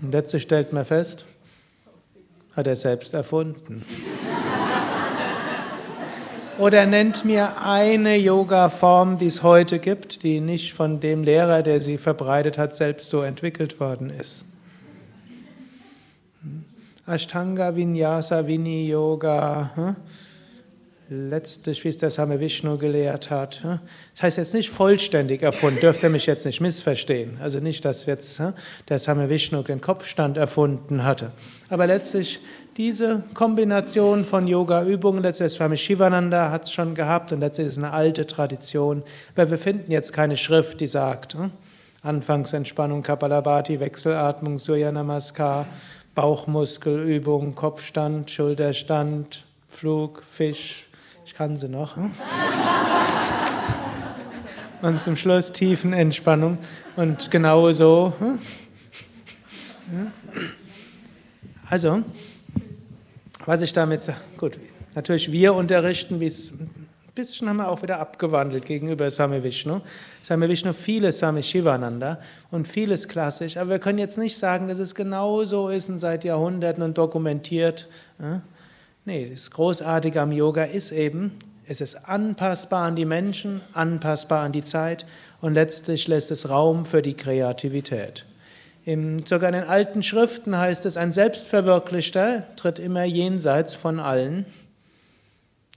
Und 0.00 0.12
letztlich 0.12 0.42
stellt 0.42 0.72
man 0.72 0.84
fest, 0.84 1.26
hat 2.56 2.66
er 2.66 2.76
selbst 2.76 3.12
erfunden. 3.12 3.84
Oder 6.58 6.86
nennt 6.86 7.24
mir 7.24 7.62
eine 7.64 8.16
Yoga-Form, 8.16 9.18
die 9.18 9.26
es 9.26 9.42
heute 9.42 9.78
gibt, 9.78 10.22
die 10.22 10.40
nicht 10.40 10.74
von 10.74 11.00
dem 11.00 11.24
Lehrer, 11.24 11.62
der 11.62 11.80
sie 11.80 11.96
verbreitet 11.96 12.58
hat, 12.58 12.74
selbst 12.74 13.08
so 13.08 13.22
entwickelt 13.22 13.80
worden 13.80 14.10
ist. 14.10 14.44
Hm? 16.42 16.64
Ashtanga 17.06 17.74
Vinyasa 17.74 18.46
Vini 18.46 18.88
Yoga. 18.88 19.70
Hm? 19.74 19.96
letztlich, 21.12 21.84
wie 21.84 21.88
es 21.88 21.98
der 21.98 22.10
Same 22.10 22.40
Vishnu 22.40 22.78
gelehrt 22.78 23.30
hat. 23.30 23.62
Das 24.14 24.22
heißt 24.22 24.38
jetzt 24.38 24.54
nicht 24.54 24.70
vollständig 24.70 25.42
erfunden, 25.42 25.80
dürft 25.80 26.02
ihr 26.02 26.08
mich 26.08 26.26
jetzt 26.26 26.46
nicht 26.46 26.60
missverstehen. 26.60 27.38
Also 27.40 27.60
nicht, 27.60 27.84
dass 27.84 28.06
jetzt 28.06 28.40
der 28.88 28.98
Same 28.98 29.28
Vishnu 29.28 29.62
den 29.62 29.80
Kopfstand 29.80 30.36
erfunden 30.36 31.04
hatte. 31.04 31.32
Aber 31.68 31.86
letztlich 31.86 32.40
diese 32.76 33.22
Kombination 33.34 34.24
von 34.24 34.48
Yoga-Übungen, 34.48 35.22
letztlich 35.22 35.52
Swami 35.52 35.76
Shivananda 35.76 36.50
hat 36.50 36.64
es 36.64 36.72
schon 36.72 36.94
gehabt 36.94 37.30
und 37.32 37.40
letztlich 37.40 37.68
ist 37.68 37.78
eine 37.78 37.92
alte 37.92 38.26
Tradition. 38.26 39.02
Aber 39.34 39.50
wir 39.50 39.58
finden 39.58 39.92
jetzt 39.92 40.12
keine 40.12 40.36
Schrift, 40.36 40.80
die 40.80 40.86
sagt, 40.86 41.36
Anfangsentspannung, 42.02 43.02
Kapalabhati, 43.02 43.78
Wechselatmung, 43.78 44.58
Surya 44.58 44.90
Namaskar, 44.90 45.66
Bauchmuskelübung, 46.14 47.54
Kopfstand, 47.54 48.30
Schulterstand, 48.30 49.44
Flug, 49.68 50.22
Fisch, 50.28 50.88
ich 51.26 51.34
kann 51.34 51.56
sie 51.56 51.68
noch. 51.68 51.96
Hm? 51.96 52.10
Und 54.82 55.00
zum 55.00 55.14
Schluss 55.14 55.52
Tiefenentspannung. 55.52 56.58
Und 56.96 57.30
genau 57.30 57.70
so. 57.70 58.12
Hm? 58.18 58.38
Also, 61.68 62.02
was 63.46 63.62
ich 63.62 63.72
damit 63.72 64.02
sage, 64.02 64.18
gut, 64.38 64.58
natürlich 64.94 65.32
wir 65.32 65.54
unterrichten, 65.54 66.20
wie 66.20 66.26
es 66.26 66.52
ein 66.52 67.14
bisschen 67.14 67.48
haben 67.48 67.56
wir 67.56 67.68
auch 67.68 67.82
wieder 67.82 67.98
abgewandelt 67.98 68.64
gegenüber 68.64 69.10
Same 69.10 69.42
Vishnu. 69.44 69.80
Same 70.22 70.48
Vishnu, 70.48 70.72
vieles 70.72 71.18
Same 71.18 71.42
Shivananda 71.42 72.18
und 72.50 72.66
vieles 72.66 73.06
klassisch, 73.06 73.56
aber 73.56 73.70
wir 73.70 73.78
können 73.78 73.98
jetzt 73.98 74.16
nicht 74.16 74.38
sagen, 74.38 74.68
dass 74.68 74.78
es 74.78 74.94
genau 74.94 75.44
so 75.44 75.68
ist 75.68 75.88
und 75.88 75.98
seit 75.98 76.24
Jahrhunderten 76.24 76.82
und 76.82 76.96
dokumentiert. 76.96 77.88
Nee, 79.04 79.30
das 79.30 79.50
Großartige 79.50 80.20
am 80.20 80.32
Yoga 80.32 80.64
ist 80.64 80.92
eben, 80.92 81.32
es 81.66 81.80
ist 81.80 82.08
anpassbar 82.08 82.86
an 82.86 82.96
die 82.96 83.04
Menschen, 83.04 83.60
anpassbar 83.72 84.44
an 84.44 84.52
die 84.52 84.64
Zeit 84.64 85.04
und 85.40 85.54
letztlich 85.54 86.08
lässt 86.08 86.30
es 86.30 86.48
Raum 86.48 86.86
für 86.86 87.02
die 87.02 87.14
Kreativität. 87.14 88.24
Im, 88.84 89.24
sogar 89.26 89.48
in 89.48 89.54
den 89.54 89.68
alten 89.68 90.02
Schriften 90.02 90.58
heißt 90.58 90.86
es, 90.86 90.96
ein 90.96 91.12
Selbstverwirklichter 91.12 92.44
tritt 92.56 92.78
immer 92.78 93.04
jenseits 93.04 93.74
von 93.74 94.00
allen 94.00 94.44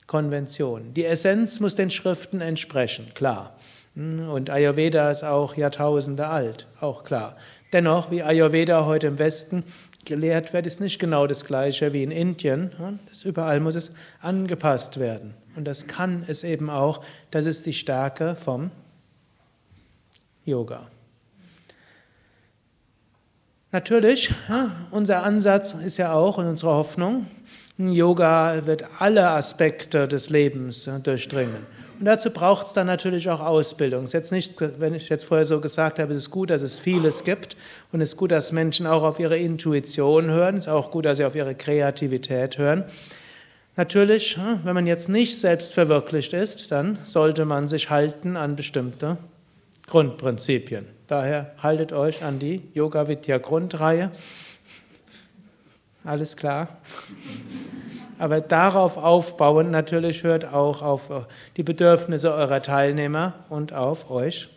Konventionen. 0.07 0.93
Die 0.93 1.05
Essenz 1.05 1.59
muss 1.59 1.75
den 1.75 1.89
Schriften 1.89 2.41
entsprechen, 2.41 3.11
klar. 3.13 3.55
Und 3.95 4.49
Ayurveda 4.49 5.11
ist 5.11 5.23
auch 5.23 5.55
Jahrtausende 5.55 6.27
alt, 6.27 6.67
auch 6.81 7.03
klar. 7.03 7.37
Dennoch, 7.71 8.11
wie 8.11 8.23
Ayurveda 8.23 8.85
heute 8.85 9.07
im 9.07 9.19
Westen 9.19 9.63
gelehrt 10.03 10.53
wird, 10.53 10.67
ist 10.67 10.81
nicht 10.81 10.99
genau 10.99 11.27
das 11.27 11.45
gleiche 11.45 11.93
wie 11.93 12.03
in 12.03 12.11
Indien. 12.11 12.71
Das 13.09 13.23
überall 13.23 13.59
muss 13.59 13.75
es 13.75 13.91
angepasst 14.21 14.99
werden. 14.99 15.33
Und 15.55 15.65
das 15.65 15.87
kann 15.87 16.23
es 16.27 16.43
eben 16.43 16.69
auch. 16.69 17.03
Das 17.31 17.45
ist 17.45 17.65
die 17.65 17.73
Stärke 17.73 18.35
vom 18.35 18.71
Yoga. 20.43 20.87
Natürlich, 23.75 24.33
unser 24.89 25.23
Ansatz 25.23 25.73
ist 25.73 25.97
ja 25.97 26.13
auch 26.13 26.37
und 26.37 26.47
unsere 26.47 26.71
Hoffnung, 26.71 27.27
Yoga 27.77 28.65
wird 28.65 28.85
alle 28.99 29.27
Aspekte 29.31 30.07
des 30.07 30.29
Lebens 30.29 30.89
durchdringen. 31.03 31.57
Und 31.99 32.05
dazu 32.05 32.29
braucht 32.31 32.67
es 32.67 32.71
dann 32.71 32.87
natürlich 32.87 33.29
auch 33.29 33.41
Ausbildung. 33.41 34.03
Es 34.03 34.11
ist 34.11 34.13
jetzt 34.13 34.31
nicht, 34.31 34.53
wenn 34.79 34.93
ich 34.93 35.09
jetzt 35.09 35.25
vorher 35.25 35.45
so 35.45 35.59
gesagt 35.59 35.99
habe, 35.99 36.13
es 36.13 36.19
ist 36.19 36.31
gut, 36.31 36.51
dass 36.51 36.61
es 36.61 36.79
vieles 36.79 37.25
gibt 37.25 37.57
und 37.91 37.99
es 37.99 38.11
ist 38.11 38.17
gut, 38.17 38.31
dass 38.31 38.53
Menschen 38.53 38.87
auch 38.87 39.03
auf 39.03 39.19
ihre 39.19 39.35
Intuition 39.35 40.27
hören. 40.27 40.55
Es 40.55 40.67
ist 40.67 40.71
auch 40.71 40.89
gut, 40.89 41.03
dass 41.03 41.17
sie 41.17 41.25
auf 41.25 41.35
ihre 41.35 41.53
Kreativität 41.53 42.57
hören. 42.57 42.85
Natürlich, 43.75 44.39
wenn 44.63 44.73
man 44.73 44.87
jetzt 44.87 45.09
nicht 45.09 45.37
selbst 45.37 45.73
verwirklicht 45.73 46.31
ist, 46.31 46.71
dann 46.71 46.97
sollte 47.03 47.43
man 47.43 47.67
sich 47.67 47.89
halten 47.89 48.37
an 48.37 48.55
bestimmte 48.55 49.17
Grundprinzipien. 49.87 50.94
Daher 51.07 51.51
haltet 51.61 51.93
euch 51.93 52.23
an 52.23 52.39
die 52.39 52.63
Yoga 52.73 53.07
Vidya 53.07 53.37
Grundreihe. 53.37 54.09
Alles 56.03 56.35
klar? 56.35 56.67
Aber 58.17 58.41
darauf 58.41 58.97
aufbauend 58.97 59.71
natürlich 59.71 60.23
hört 60.23 60.45
auch 60.45 60.81
auf 60.81 61.27
die 61.57 61.63
Bedürfnisse 61.63 62.33
eurer 62.33 62.61
Teilnehmer 62.61 63.33
und 63.49 63.73
auf 63.73 64.09
euch, 64.09 64.49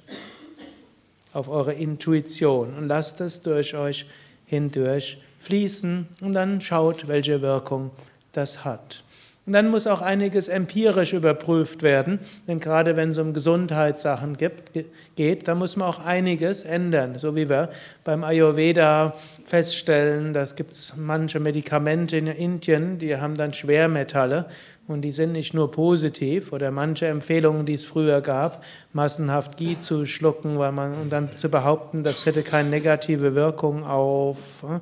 auf 1.33 1.49
eure 1.49 1.75
Intuition 1.75 2.75
und 2.75 2.89
lasst 2.89 3.21
es 3.21 3.43
durch 3.43 3.75
euch 3.75 4.07
hindurch 4.47 5.19
fließen 5.41 6.09
und 6.21 6.33
dann 6.33 6.61
schaut, 6.61 7.09
welche 7.09 7.43
Wirkung 7.43 7.91
das 8.33 8.65
hat. 8.65 9.03
Und 9.49 9.55
dann 9.55 9.71
muss 9.71 9.87
auch 9.87 10.03
einiges 10.03 10.49
empirisch 10.49 11.15
überprüft 11.15 11.83
werden, 11.83 12.19
denn 12.47 12.61
gerade 12.61 12.97
wenn 12.97 13.09
es 13.09 13.17
um 13.17 13.33
Gesundheitssachen 13.33 14.37
gibt, 14.37 14.73
geht, 15.17 15.49
da 15.49 15.55
muss 15.55 15.75
man 15.75 15.89
auch 15.89 16.05
einiges 16.05 16.61
ändern, 16.61 17.19
so 17.19 17.35
wie 17.35 17.49
wir 17.49 17.71
beim 18.05 18.25
Ayurveda 18.25 19.15
feststellen, 19.47 20.35
dass 20.35 20.55
gibt 20.55 20.93
manche 20.99 21.41
Medikamente 21.41 22.19
in 22.19 22.27
Indien, 22.27 22.99
die 22.99 23.17
haben 23.17 23.39
dann 23.39 23.55
Schwermetalle. 23.55 24.51
Und 24.87 25.01
die 25.01 25.13
sind 25.13 25.33
nicht 25.33 25.55
nur 25.55 25.71
positiv. 25.71 26.53
Oder 26.53 26.71
manche 26.71 27.07
Empfehlungen, 27.07 27.65
die 27.65 27.75
es 27.75 27.85
früher 27.85 28.21
gab, 28.21 28.65
massenhaft 28.93 29.57
Ghee 29.57 29.79
zu 29.81 30.05
schlucken, 30.05 30.59
weil 30.59 30.73
man 30.73 30.95
und 30.95 31.11
dann 31.11 31.37
zu 31.39 31.51
behaupten, 31.51 32.03
das 32.03 32.27
hätte 32.27 32.43
keine 32.43 32.69
negative 32.69 33.35
Wirkung 33.35 33.85
auf 33.85 34.63
äh, 34.63 34.81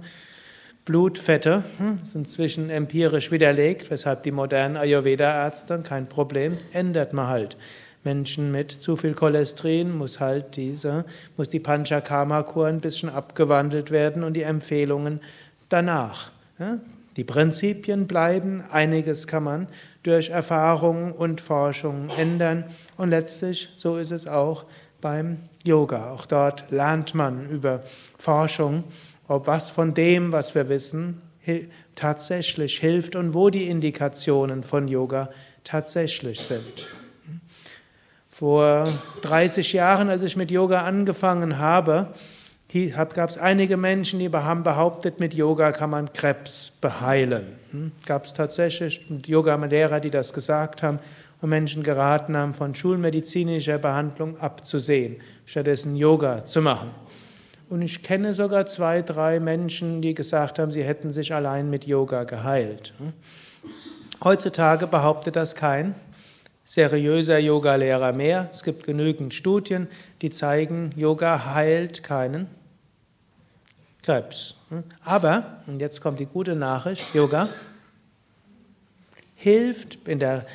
Blutfette 0.87 1.65
hm, 1.79 1.99
ist 2.05 2.15
inzwischen 2.15 2.71
empirisch 2.71 3.33
widerlegt, 3.33 3.91
weshalb 3.91 4.23
die 4.23 4.31
modernen 4.31 4.77
Ayurveda-Ärzte 4.77 5.81
kein 5.81 6.09
Problem, 6.09 6.59
ändert 6.73 7.13
man 7.13 7.27
halt. 7.27 7.57
Menschen 8.05 8.53
mit 8.53 8.71
zu 8.71 8.97
viel 8.97 9.13
Cholesterin 9.13 9.99
muss 9.99 10.21
halt 10.21 10.55
diese, 10.55 11.05
muss 11.37 11.49
die 11.49 11.59
Panchakarma-Kur 11.59 12.69
ein 12.69 12.79
bisschen 12.79 13.09
abgewandelt 13.09 13.91
werden 13.91 14.23
und 14.23 14.35
die 14.35 14.45
Empfehlungen 14.45 15.21
danach. 15.69 16.31
Die 17.17 17.25
Prinzipien 17.25 18.07
bleiben, 18.07 18.63
einiges 18.71 19.27
kann 19.27 19.43
man 19.43 19.67
durch 20.05 20.31
Erfahrung 20.31 21.15
und 21.15 21.41
Forschung 21.41 22.11
ändern 22.17 22.63
und 22.97 23.11
letztlich, 23.11 23.71
so 23.77 23.97
ist 23.97 24.13
es 24.13 24.29
auch 24.29 24.67
beim 25.01 25.39
Yoga. 25.65 26.13
Auch 26.13 26.27
dort 26.27 26.71
lernt 26.71 27.17
man 27.17 27.51
über 27.51 27.83
Forschung 28.19 28.85
ob 29.29 29.47
was 29.47 29.71
von 29.71 29.95
dem, 29.95 30.33
was 30.33 30.55
wir 30.55 30.69
wissen, 30.69 31.23
tatsächlich 31.95 32.79
hilft 32.79 33.17
und 33.17 33.35
wo 33.35 33.51
die 33.51 33.69
Indikationen 33.69 34.65
von 34.65 34.89
Yoga 34.89 35.31
tatsächlich 35.65 36.41
sind. 36.41 36.87
Vor 38.33 38.87
30 39.23 39.73
Jahren, 39.73 40.11
als 40.11 40.23
ich 40.23 40.37
mit 40.37 40.51
Yoga 40.51 40.83
angefangen 40.83 41.59
habe, 41.59 42.09
gab 43.15 43.31
es 43.31 43.39
einige 43.39 43.77
Menschen, 43.77 44.19
die 44.19 44.29
haben 44.31 44.63
behauptet, 44.63 45.21
mit 45.21 45.33
Yoga 45.33 45.73
kann 45.73 45.89
man 45.91 46.13
Krebs 46.13 46.73
beheilen. 46.81 47.47
Hm? 47.71 47.93
Gab 48.05 48.27
es 48.27 48.35
tatsächlich 48.35 49.01
Yoga-Lehrer, 49.25 50.01
die 50.01 50.11
das 50.11 50.35
gesagt 50.35 50.83
haben 50.83 50.99
und 51.41 51.49
Menschen 51.49 51.83
geraten 51.83 52.37
haben, 52.37 52.53
von 52.53 52.75
schulmedizinischer 52.75 53.79
Behandlung 53.79 54.39
abzusehen, 54.39 55.17
stattdessen 55.47 55.97
Yoga 55.97 56.45
zu 56.45 56.61
machen. 56.61 56.91
Und 57.69 57.83
ich 57.83 58.03
kenne 58.03 58.33
sogar 58.33 58.67
zwei, 58.67 59.03
drei 59.03 59.41
Menschen, 59.41 60.01
die 60.01 60.15
gesagt 60.15 60.59
haben, 60.59 60.71
sie 60.71 60.85
hätten 60.85 61.11
sich 61.11 61.35
allein 61.35 61.69
mit 61.69 61.87
Yoga 61.87 62.25
geheilt. 62.25 62.95
Heutzutage 64.23 64.87
behauptet 64.87 65.37
das 65.37 65.55
kein 65.55 65.95
seriöser 66.65 67.39
Yogalehrer 67.39 68.13
mehr. 68.13 68.49
Es 68.53 68.63
gibt 68.63 68.85
genügend 68.85 69.35
Studien, 69.35 69.89
die 70.23 70.31
zeigen, 70.31 70.93
Yoga 70.97 71.55
heilt 71.55 72.03
keinen 72.03 72.49
Krebs. 74.03 74.55
Aber, 75.05 75.63
und 75.67 75.81
jetzt 75.81 76.01
kommt 76.01 76.21
die 76.21 76.27
gute 76.27 76.57
Nachricht, 76.57 77.15
Yoga 77.15 77.49
hilft 79.35 80.09
in 80.09 80.19
der 80.19 80.47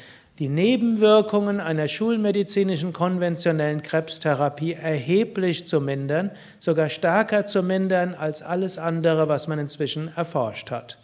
die 0.41 0.49
Nebenwirkungen 0.49 1.59
einer 1.59 1.87
schulmedizinischen 1.87 2.93
konventionellen 2.93 3.83
Krebstherapie 3.83 4.73
erheblich 4.73 5.67
zu 5.67 5.79
mindern, 5.79 6.31
sogar 6.59 6.89
stärker 6.89 7.45
zu 7.45 7.61
mindern 7.61 8.15
als 8.15 8.41
alles 8.41 8.79
andere, 8.79 9.29
was 9.29 9.47
man 9.47 9.59
inzwischen 9.59 10.11
erforscht 10.15 10.71
hat. 10.71 10.97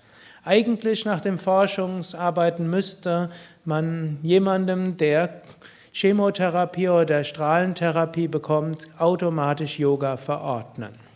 Eigentlich 0.44 1.06
nach 1.06 1.22
den 1.22 1.38
Forschungsarbeiten 1.38 2.68
müsste 2.68 3.30
man 3.64 4.18
jemandem, 4.24 4.98
der 4.98 5.44
Chemotherapie 5.92 6.90
oder 6.90 7.24
Strahlentherapie 7.24 8.28
bekommt, 8.28 8.88
automatisch 8.98 9.78
Yoga 9.78 10.18
verordnen. 10.18 11.07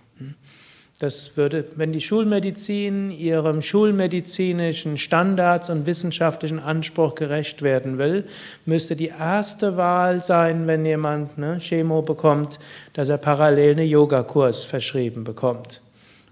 Das 1.02 1.32
würde, 1.36 1.66
wenn 1.78 1.94
die 1.94 2.00
Schulmedizin 2.00 3.10
ihrem 3.10 3.64
schulmedizinischen 3.64 5.00
Standards 5.00 5.72
und 5.72 5.88
wissenschaftlichen 5.88 6.60
Anspruch 6.60 7.16
gerecht 7.16 7.64
werden 7.64 7.98
will, 7.98 8.26
müsste 8.68 8.96
die 8.96 9.08
erste 9.08 9.78
Wahl 9.78 10.22
sein, 10.22 10.68
wenn 10.68 10.86
jemand 10.86 11.40
ne, 11.40 11.58
Chemo 11.60 12.04
bekommt, 12.04 12.60
dass 12.94 13.10
er 13.10 13.18
parallel 13.18 13.72
einen 13.72 13.90
Yogakurs 13.90 14.64
verschrieben 14.64 15.24
bekommt. 15.24 15.82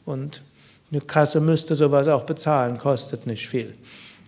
Und 0.05 0.43
eine 0.91 1.01
Kasse 1.01 1.39
müsste 1.41 1.75
sowas 1.75 2.07
auch 2.07 2.25
bezahlen, 2.25 2.77
kostet 2.77 3.25
nicht 3.25 3.47
viel. 3.47 3.73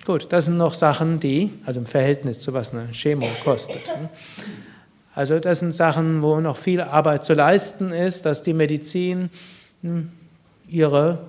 Gut, 0.07 0.25
das 0.33 0.45
sind 0.45 0.57
noch 0.57 0.73
Sachen, 0.73 1.19
die, 1.19 1.51
also 1.67 1.81
im 1.81 1.85
Verhältnis 1.85 2.39
zu 2.39 2.51
was 2.51 2.73
eine 2.73 2.87
Chemo 2.93 3.27
kostet. 3.43 3.85
Ne. 3.89 4.09
Also 5.13 5.37
das 5.37 5.59
sind 5.59 5.75
Sachen, 5.75 6.23
wo 6.23 6.39
noch 6.39 6.57
viel 6.57 6.81
Arbeit 6.81 7.25
zu 7.25 7.35
leisten 7.35 7.91
ist, 7.91 8.25
dass 8.25 8.41
die 8.41 8.53
Medizin 8.53 9.29
hm, 9.83 10.13
ihre 10.71 11.19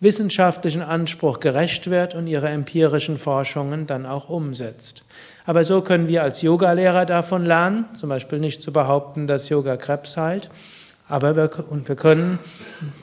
wissenschaftlichen 0.00 0.82
Anspruch 0.82 1.40
gerecht 1.40 1.90
wird 1.90 2.14
und 2.14 2.26
ihre 2.26 2.48
empirischen 2.48 3.18
Forschungen 3.18 3.86
dann 3.86 4.06
auch 4.06 4.28
umsetzt. 4.28 5.04
Aber 5.44 5.64
so 5.64 5.80
können 5.80 6.08
wir 6.08 6.22
als 6.22 6.42
Yogalehrer 6.42 7.06
davon 7.06 7.44
lernen, 7.44 7.86
zum 7.94 8.08
Beispiel 8.08 8.38
nicht 8.38 8.62
zu 8.62 8.72
behaupten, 8.72 9.26
dass 9.26 9.48
Yoga 9.48 9.76
Krebs 9.76 10.16
heilt, 10.16 10.50
aber 11.08 11.36
wir, 11.36 11.50
und 11.70 11.88
wir 11.88 11.96
können 11.96 12.38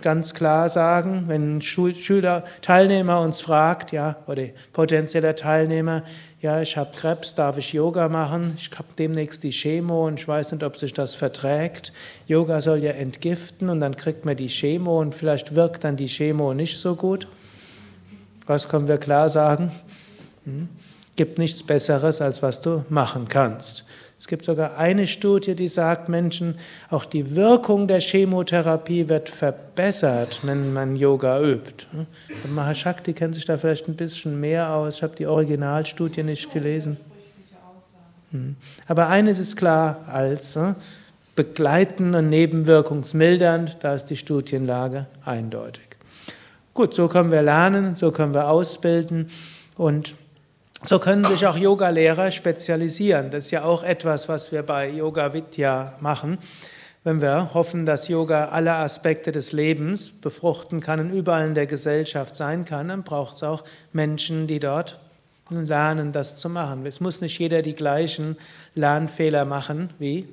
ganz 0.02 0.36
klar 0.36 0.70
sagen, 0.70 1.24
wenn 1.28 1.58
ein 1.58 1.62
Schüler, 1.62 2.44
Teilnehmer 2.62 3.20
uns 3.22 3.42
fragt, 3.42 3.92
ja, 3.92 4.18
oder 4.28 4.44
potenzieller 4.74 5.36
Teilnehmer, 5.36 6.04
ja, 6.46 6.62
ich 6.62 6.78
habe 6.78 6.96
Krebs, 6.96 7.34
darf 7.34 7.58
ich 7.58 7.74
Yoga 7.74 8.08
machen? 8.08 8.56
Ich 8.60 8.70
habe 8.78 8.90
demnächst 9.00 9.42
die 9.42 9.50
Chemo 9.50 10.06
und 10.06 10.20
ich 10.20 10.28
weiß 10.28 10.52
nicht, 10.52 10.64
ob 10.64 10.78
sich 10.78 10.94
das 10.94 11.16
verträgt. 11.16 11.92
Yoga 12.28 12.62
soll 12.62 12.84
ja 12.84 12.92
entgiften 12.92 13.68
und 13.68 13.80
dann 13.80 13.96
kriegt 13.96 14.26
man 14.26 14.38
die 14.38 14.46
Chemo 14.46 15.02
und 15.02 15.16
vielleicht 15.16 15.56
wirkt 15.56 15.84
dann 15.84 15.98
die 15.98 16.06
Chemo 16.06 16.54
nicht 16.54 16.78
so 16.78 16.96
gut. 16.96 17.28
Was 18.46 18.68
können 18.68 18.88
wir 18.88 19.00
klar 19.00 19.32
sagen? 19.32 19.72
Hm? 20.44 20.70
Gibt 21.16 21.40
nichts 21.40 21.64
Besseres, 21.64 22.22
als 22.22 22.44
was 22.44 22.62
du 22.62 22.86
machen 22.90 23.28
kannst. 23.28 23.84
Es 24.26 24.28
gibt 24.28 24.46
sogar 24.46 24.80
eine 24.80 25.06
Studie, 25.06 25.54
die 25.54 25.68
sagt, 25.68 26.10
Menschen, 26.10 26.58
auch 26.90 27.06
die 27.06 27.36
Wirkung 27.36 27.88
der 27.88 28.00
Chemotherapie 28.00 29.08
wird 29.08 29.30
verbessert, 29.30 30.40
wenn 30.42 30.74
man 30.74 30.96
Yoga 30.96 31.40
übt. 31.40 31.86
Und 31.94 32.56
Mahashakti 32.56 33.14
kennt 33.14 33.36
sich 33.36 33.46
da 33.46 33.60
vielleicht 33.60 33.88
ein 33.88 33.96
bisschen 33.96 34.40
mehr 34.40 34.72
aus. 34.72 34.96
Ich 34.96 35.04
habe 35.04 35.16
die 35.16 35.28
Originalstudie 35.28 36.24
nicht 36.24 36.52
gelesen. 36.52 36.98
Hm. 38.32 38.56
Aber 38.88 39.10
eines 39.10 39.38
ist 39.38 39.58
klar, 39.58 40.04
als 40.12 40.56
ne, 40.56 40.76
begleitend 41.36 42.16
und 42.16 42.28
nebenwirkungsmildernd, 42.30 43.78
da 43.82 43.94
ist 43.94 44.06
die 44.06 44.16
Studienlage 44.16 45.06
eindeutig. 45.24 45.86
Gut, 46.74 46.96
so 46.96 47.08
können 47.08 47.30
wir 47.30 47.44
lernen, 47.44 47.96
so 47.96 48.12
können 48.12 48.34
wir 48.34 48.50
ausbilden 48.50 49.30
und 49.78 50.16
so 50.84 51.00
können 51.00 51.26
sich 51.26 51.48
auch 51.48 51.58
Yogalehrer 51.58 52.32
spezialisieren. 52.32 53.32
Das 53.32 53.46
ist 53.46 53.52
ja 53.52 53.64
auch 53.64 53.84
etwas, 53.84 54.28
was 54.28 54.52
wir 54.52 54.64
bei 54.64 54.90
Yoga 54.90 55.34
Vidya 55.34 55.96
machen. 56.00 56.38
Wenn 57.04 57.22
wir 57.22 57.54
hoffen, 57.54 57.86
dass 57.86 58.08
Yoga 58.08 58.50
alle 58.50 58.74
Aspekte 58.74 59.32
des 59.32 59.52
Lebens 59.52 60.12
befruchten 60.12 60.82
kann 60.82 61.00
und 61.00 61.12
überall 61.12 61.48
in 61.48 61.54
der 61.54 61.68
Gesellschaft 61.68 62.36
sein 62.36 62.66
kann, 62.66 62.88
dann 62.88 63.04
braucht 63.04 63.36
es 63.36 63.44
auch 63.44 63.64
Menschen, 63.94 64.48
die 64.48 64.60
dort 64.60 65.00
lernen, 65.50 66.12
das 66.12 66.38
zu 66.38 66.50
machen. 66.50 66.86
Es 66.86 67.00
muss 67.00 67.22
nicht 67.22 67.38
jeder 67.38 67.62
die 67.62 67.76
gleichen 67.76 68.38
Lernfehler 68.74 69.46
machen 69.46 69.92
wie 70.00 70.28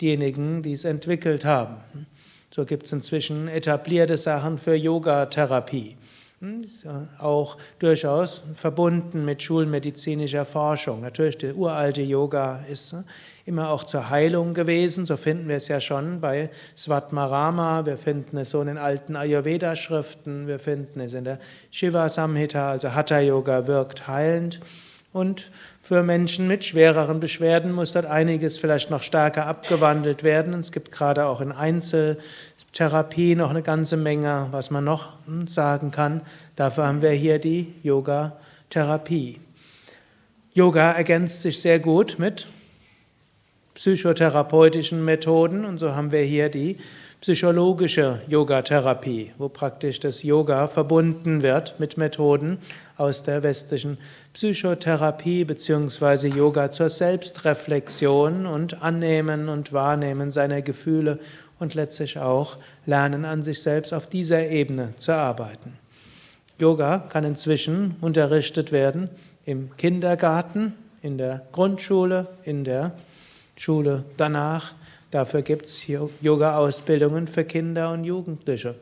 diejenigen, 0.00 0.62
die 0.62 0.72
es 0.72 0.84
entwickelt 0.84 1.44
haben. 1.44 1.76
So 2.50 2.64
gibt 2.64 2.86
es 2.86 2.92
inzwischen 2.92 3.48
etablierte 3.48 4.16
Sachen 4.16 4.58
für 4.58 4.74
Yogatherapie. 4.74 5.96
Hm, 6.42 6.64
auch 7.20 7.56
durchaus 7.78 8.42
verbunden 8.56 9.24
mit 9.24 9.44
schulmedizinischer 9.44 10.44
Forschung. 10.44 11.00
Natürlich, 11.00 11.38
der 11.38 11.56
uralte 11.56 12.02
Yoga 12.02 12.64
ist 12.68 12.94
ne, 12.94 13.04
immer 13.46 13.70
auch 13.70 13.84
zur 13.84 14.10
Heilung 14.10 14.52
gewesen. 14.52 15.06
So 15.06 15.16
finden 15.16 15.46
wir 15.46 15.54
es 15.54 15.68
ja 15.68 15.80
schon 15.80 16.20
bei 16.20 16.50
Svatmarama, 16.76 17.86
wir 17.86 17.96
finden 17.96 18.38
es 18.38 18.50
so 18.50 18.60
in 18.60 18.66
den 18.66 18.78
alten 18.78 19.14
Ayurveda-Schriften, 19.14 20.48
wir 20.48 20.58
finden 20.58 20.98
es 20.98 21.14
in 21.14 21.22
der 21.22 21.38
Shiva 21.70 22.08
Samhita, 22.08 22.72
also 22.72 22.92
Hatha 22.92 23.20
Yoga 23.20 23.68
wirkt 23.68 24.08
heilend. 24.08 24.58
Und 25.12 25.50
für 25.82 26.02
Menschen 26.02 26.48
mit 26.48 26.64
schwereren 26.64 27.20
Beschwerden 27.20 27.72
muss 27.72 27.92
dort 27.92 28.06
einiges 28.06 28.56
vielleicht 28.56 28.88
noch 28.90 29.02
stärker 29.02 29.46
abgewandelt 29.46 30.24
werden. 30.24 30.54
es 30.54 30.72
gibt 30.72 30.90
gerade 30.90 31.26
auch 31.26 31.40
in 31.40 31.52
Einzel 31.52 32.18
Therapie 32.72 33.34
noch 33.34 33.50
eine 33.50 33.62
ganze 33.62 33.96
Menge, 33.96 34.48
was 34.50 34.70
man 34.70 34.84
noch 34.84 35.12
hm, 35.26 35.46
sagen 35.46 35.90
kann. 35.90 36.22
Dafür 36.56 36.86
haben 36.86 37.02
wir 37.02 37.10
hier 37.10 37.38
die 37.38 37.74
Yoga-Therapie. 37.82 39.40
Yoga 40.54 40.92
ergänzt 40.92 41.42
sich 41.42 41.60
sehr 41.60 41.78
gut 41.78 42.18
mit 42.18 42.46
psychotherapeutischen 43.74 45.04
Methoden 45.04 45.64
und 45.64 45.78
so 45.78 45.94
haben 45.94 46.12
wir 46.12 46.22
hier 46.22 46.50
die 46.50 46.78
psychologische 47.22 48.20
Yogatherapie, 48.26 49.32
wo 49.38 49.48
praktisch 49.48 50.00
das 50.00 50.24
Yoga 50.24 50.66
verbunden 50.66 51.42
wird 51.42 51.78
mit 51.78 51.96
Methoden 51.96 52.58
aus 52.96 53.22
der 53.22 53.44
westlichen 53.44 53.96
Psychotherapie 54.32 55.44
beziehungsweise 55.44 56.26
Yoga 56.26 56.72
zur 56.72 56.90
Selbstreflexion 56.90 58.46
und 58.46 58.82
Annehmen 58.82 59.48
und 59.48 59.72
Wahrnehmen 59.72 60.32
seiner 60.32 60.62
Gefühle 60.62 61.20
und 61.62 61.74
letztlich 61.74 62.18
auch 62.18 62.56
Lernen 62.86 63.24
an 63.24 63.44
sich 63.44 63.62
selbst 63.62 63.94
auf 63.94 64.08
dieser 64.08 64.48
Ebene 64.48 64.94
zu 64.96 65.14
arbeiten. 65.14 65.78
Yoga 66.58 66.98
kann 66.98 67.24
inzwischen 67.24 67.94
unterrichtet 68.00 68.72
werden 68.72 69.08
im 69.46 69.76
Kindergarten, 69.76 70.74
in 71.02 71.18
der 71.18 71.46
Grundschule, 71.52 72.26
in 72.42 72.64
der 72.64 72.92
Schule 73.56 74.04
danach. 74.16 74.74
Dafür 75.12 75.42
gibt 75.42 75.66
es 75.66 75.86
Yoga-Ausbildungen 75.86 77.28
für 77.28 77.44
Kinder 77.44 77.92
und 77.92 78.04
Jugendliche. 78.04 78.74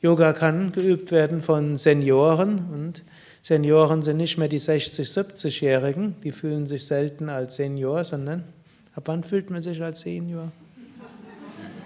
Yoga 0.00 0.32
kann 0.32 0.72
geübt 0.72 1.10
werden 1.10 1.42
von 1.42 1.76
Senioren 1.76 2.68
und 2.72 3.02
Senioren 3.42 4.02
sind 4.02 4.18
nicht 4.18 4.38
mehr 4.38 4.48
die 4.48 4.60
60-, 4.60 5.02
70-Jährigen, 5.12 6.14
die 6.22 6.30
fühlen 6.30 6.68
sich 6.68 6.86
selten 6.86 7.28
als 7.28 7.56
Senior, 7.56 8.04
sondern 8.04 8.44
ab 8.94 9.02
wann 9.06 9.24
fühlt 9.24 9.50
man 9.50 9.60
sich 9.60 9.82
als 9.82 10.02
Senior? 10.02 10.52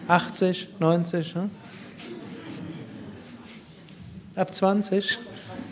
80, 0.08 0.68
90? 0.78 1.34
Hm? 1.34 1.50
Ab 4.36 4.54
20? 4.54 5.18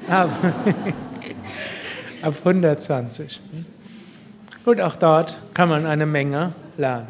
Ab, 0.08 0.30
ab 2.22 2.34
120. 2.44 3.40
Und 4.64 4.80
auch 4.80 4.96
dort 4.96 5.36
kann 5.52 5.68
man 5.68 5.86
eine 5.86 6.06
Menge 6.06 6.52
lernen. 6.76 7.08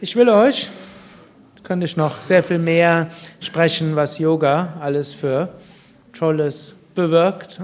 Ich 0.00 0.14
will 0.16 0.28
euch, 0.28 0.68
könnte 1.62 1.86
ich 1.86 1.96
noch 1.96 2.20
sehr 2.20 2.42
viel 2.42 2.58
mehr 2.58 3.08
sprechen, 3.40 3.96
was 3.96 4.18
Yoga 4.18 4.74
alles 4.80 5.14
für 5.14 5.48
Tolles 6.12 6.74
bewirkt. 6.94 7.60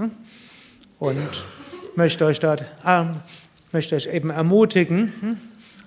Und 0.97 1.45
möchte 1.95 2.25
euch 2.25 2.39
dort, 2.39 2.63
ah, 2.83 3.11
möchte 3.71 3.95
euch 3.95 4.07
eben 4.07 4.29
ermutigen, 4.29 5.13
hm, 5.19 5.37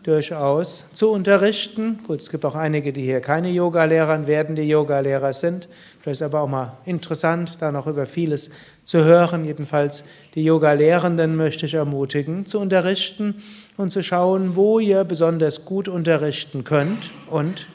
durchaus 0.07 0.85
zu 0.95 1.11
unterrichten. 1.11 1.99
Gut, 2.07 2.21
es 2.21 2.31
gibt 2.31 2.45
auch 2.45 2.55
einige, 2.55 2.93
die 2.93 3.03
hier 3.03 3.21
keine 3.21 3.51
Yogalehrer 3.51 4.27
werden, 4.27 4.55
die 4.55 4.69
Yogalehrer 4.69 5.33
sind. 5.33 5.69
Vielleicht 6.01 6.21
ist 6.21 6.23
aber 6.23 6.43
auch 6.43 6.49
mal 6.49 6.77
interessant, 6.85 7.61
da 7.61 7.73
noch 7.73 7.89
über 7.89 8.07
vieles 8.07 8.51
zu 8.85 9.05
hören. 9.05 9.45
Jedenfalls 9.45 10.05
die 10.37 10.45
Yoga-Lehrenden 10.45 11.35
möchte 11.35 11.67
ich 11.67 11.75
ermutigen, 11.75 12.47
zu 12.47 12.61
unterrichten 12.61 13.43
und 13.77 13.91
zu 13.91 14.03
schauen, 14.03 14.55
wo 14.55 14.79
ihr 14.79 15.03
besonders 15.03 15.65
gut 15.65 15.89
unterrichten 15.89 16.63
könnt 16.63 17.11
und 17.29 17.67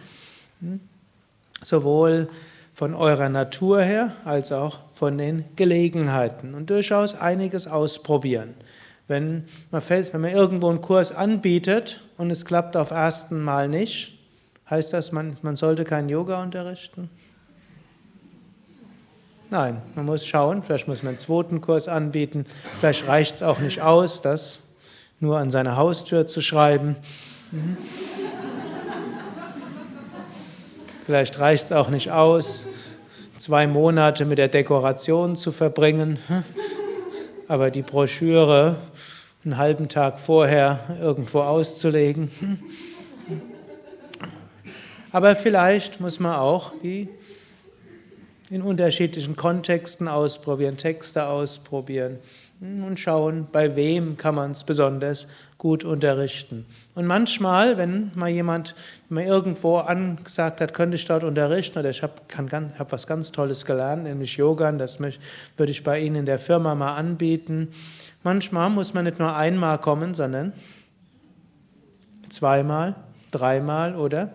hm, 0.61 0.79
sowohl 1.61 2.29
von 2.73 2.93
eurer 2.93 3.27
Natur 3.27 3.81
her 3.81 4.13
als 4.23 4.53
auch 4.53 4.79
von 4.93 5.17
den 5.17 5.43
Gelegenheiten 5.57 6.53
und 6.53 6.69
durchaus 6.69 7.13
einiges 7.13 7.67
ausprobieren. 7.67 8.53
Wenn 9.11 9.43
man, 9.71 9.81
wenn 9.89 10.21
man 10.21 10.31
irgendwo 10.31 10.69
einen 10.69 10.79
Kurs 10.79 11.13
anbietet 11.13 11.99
und 12.17 12.31
es 12.31 12.45
klappt 12.45 12.77
auf 12.77 12.91
ersten 12.91 13.43
Mal 13.43 13.67
nicht, 13.67 14.17
heißt 14.69 14.93
das, 14.93 15.11
man, 15.11 15.35
man 15.41 15.57
sollte 15.57 15.83
kein 15.83 16.07
Yoga 16.07 16.41
unterrichten? 16.41 17.09
Nein, 19.49 19.81
man 19.95 20.05
muss 20.05 20.25
schauen, 20.25 20.63
vielleicht 20.63 20.87
muss 20.87 21.03
man 21.03 21.09
einen 21.09 21.17
zweiten 21.17 21.59
Kurs 21.59 21.89
anbieten, 21.89 22.45
vielleicht 22.79 23.05
reicht 23.05 23.35
es 23.35 23.43
auch 23.43 23.59
nicht 23.59 23.81
aus, 23.81 24.21
das 24.21 24.59
nur 25.19 25.37
an 25.39 25.51
seine 25.51 25.75
Haustür 25.75 26.25
zu 26.25 26.39
schreiben. 26.39 26.95
Mhm. 27.51 27.75
Vielleicht 31.05 31.37
reicht 31.37 31.65
es 31.65 31.71
auch 31.73 31.89
nicht 31.89 32.11
aus, 32.11 32.65
zwei 33.37 33.67
Monate 33.67 34.23
mit 34.23 34.37
der 34.37 34.47
Dekoration 34.47 35.35
zu 35.35 35.51
verbringen, 35.51 36.17
aber 37.51 37.69
die 37.69 37.81
Broschüre 37.81 38.77
einen 39.43 39.57
halben 39.57 39.89
Tag 39.89 40.21
vorher 40.21 40.79
irgendwo 41.01 41.41
auszulegen. 41.41 42.31
Aber 45.11 45.35
vielleicht 45.35 45.99
muss 45.99 46.17
man 46.21 46.37
auch 46.37 46.71
die 46.81 47.09
in 48.49 48.61
unterschiedlichen 48.61 49.35
Kontexten 49.35 50.07
ausprobieren, 50.07 50.77
Texte 50.77 51.25
ausprobieren 51.25 52.19
und 52.61 52.99
schauen, 52.99 53.47
bei 53.51 53.75
wem 53.75 54.17
kann 54.17 54.35
man 54.35 54.51
es 54.51 54.63
besonders 54.63 55.25
gut 55.57 55.83
unterrichten. 55.83 56.67
Und 56.93 57.07
manchmal, 57.07 57.77
wenn 57.77 58.11
mal 58.13 58.29
jemand 58.29 58.75
mir 59.09 59.25
irgendwo 59.25 59.77
angesagt 59.77 60.61
hat, 60.61 60.73
könnte 60.75 60.95
ich 60.95 61.05
dort 61.05 61.23
unterrichten 61.23 61.79
oder 61.79 61.89
ich 61.89 62.03
habe 62.03 62.13
hab 62.77 62.91
was 62.91 63.07
ganz 63.07 63.31
Tolles 63.31 63.65
gelernt, 63.65 64.03
nämlich 64.03 64.37
Yoga, 64.37 64.71
das 64.73 64.99
würde 64.99 65.71
ich 65.71 65.83
bei 65.83 65.99
Ihnen 65.99 66.17
in 66.17 66.25
der 66.27 66.37
Firma 66.37 66.75
mal 66.75 66.95
anbieten. 66.95 67.69
Manchmal 68.23 68.69
muss 68.69 68.93
man 68.93 69.05
nicht 69.05 69.17
nur 69.17 69.35
einmal 69.35 69.79
kommen, 69.79 70.13
sondern 70.13 70.53
zweimal, 72.29 72.95
dreimal 73.31 73.95
oder 73.95 74.33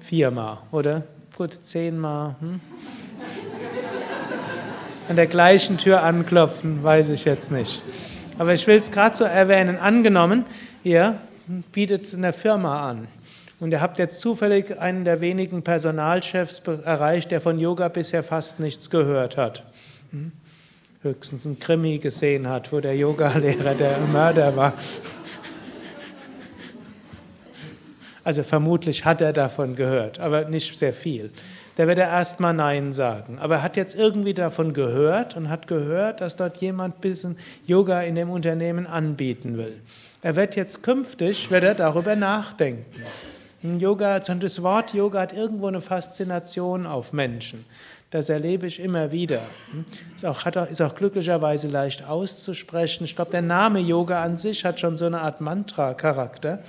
viermal 0.00 0.58
oder 0.72 1.04
gut 1.36 1.58
zehnmal. 1.62 2.34
Hm? 2.40 2.60
An 5.12 5.16
der 5.16 5.26
gleichen 5.26 5.76
Tür 5.76 6.02
anklopfen, 6.04 6.82
weiß 6.82 7.10
ich 7.10 7.26
jetzt 7.26 7.52
nicht. 7.52 7.82
Aber 8.38 8.54
ich 8.54 8.66
will 8.66 8.78
es 8.78 8.90
gerade 8.90 9.14
so 9.14 9.24
erwähnen. 9.24 9.76
Angenommen, 9.76 10.46
ihr 10.84 11.18
bietet 11.70 12.14
eine 12.14 12.32
Firma 12.32 12.88
an 12.88 13.08
und 13.60 13.72
ihr 13.72 13.82
habt 13.82 13.98
jetzt 13.98 14.22
zufällig 14.22 14.80
einen 14.80 15.04
der 15.04 15.20
wenigen 15.20 15.60
Personalchefs 15.60 16.62
erreicht, 16.82 17.30
der 17.30 17.42
von 17.42 17.58
Yoga 17.58 17.88
bisher 17.88 18.22
fast 18.22 18.58
nichts 18.58 18.88
gehört 18.88 19.36
hat. 19.36 19.64
Hm? 20.12 20.32
Höchstens 21.02 21.44
ein 21.44 21.58
Krimi 21.58 21.98
gesehen 21.98 22.48
hat, 22.48 22.72
wo 22.72 22.80
der 22.80 22.96
Yogalehrer 22.96 23.74
der 23.74 23.98
Mörder 23.98 24.56
war. 24.56 24.72
Also 28.24 28.44
vermutlich 28.44 29.04
hat 29.04 29.20
er 29.20 29.34
davon 29.34 29.76
gehört, 29.76 30.20
aber 30.20 30.46
nicht 30.46 30.74
sehr 30.74 30.94
viel 30.94 31.30
der 31.82 31.88
wird 31.88 31.98
er 31.98 32.10
erstmal 32.10 32.54
Nein 32.54 32.92
sagen. 32.92 33.40
Aber 33.40 33.56
er 33.56 33.62
hat 33.64 33.76
jetzt 33.76 33.96
irgendwie 33.96 34.34
davon 34.34 34.72
gehört 34.72 35.36
und 35.36 35.48
hat 35.48 35.66
gehört, 35.66 36.20
dass 36.20 36.36
dort 36.36 36.58
jemand 36.58 37.00
bisschen 37.00 37.36
Yoga 37.66 38.02
in 38.02 38.14
dem 38.14 38.30
Unternehmen 38.30 38.86
anbieten 38.86 39.56
will. 39.56 39.80
Er 40.22 40.36
wird 40.36 40.54
jetzt 40.54 40.84
künftig, 40.84 41.50
wird 41.50 41.64
er 41.64 41.74
darüber 41.74 42.14
nachdenken. 42.14 42.86
Yoga, 43.80 44.20
das 44.20 44.62
Wort 44.62 44.94
Yoga 44.94 45.22
hat 45.22 45.32
irgendwo 45.32 45.66
eine 45.66 45.80
Faszination 45.80 46.86
auf 46.86 47.12
Menschen. 47.12 47.64
Das 48.10 48.28
erlebe 48.28 48.68
ich 48.68 48.78
immer 48.78 49.10
wieder. 49.10 49.40
Ist 50.14 50.24
auch, 50.24 50.44
hat 50.44 50.56
auch, 50.56 50.70
ist 50.70 50.80
auch 50.80 50.94
glücklicherweise 50.94 51.66
leicht 51.66 52.08
auszusprechen. 52.08 53.02
Ich 53.02 53.16
glaube, 53.16 53.32
der 53.32 53.42
Name 53.42 53.80
Yoga 53.80 54.22
an 54.22 54.36
sich 54.36 54.64
hat 54.64 54.78
schon 54.78 54.96
so 54.96 55.06
eine 55.06 55.20
Art 55.20 55.40
Mantra-Charakter. 55.40 56.60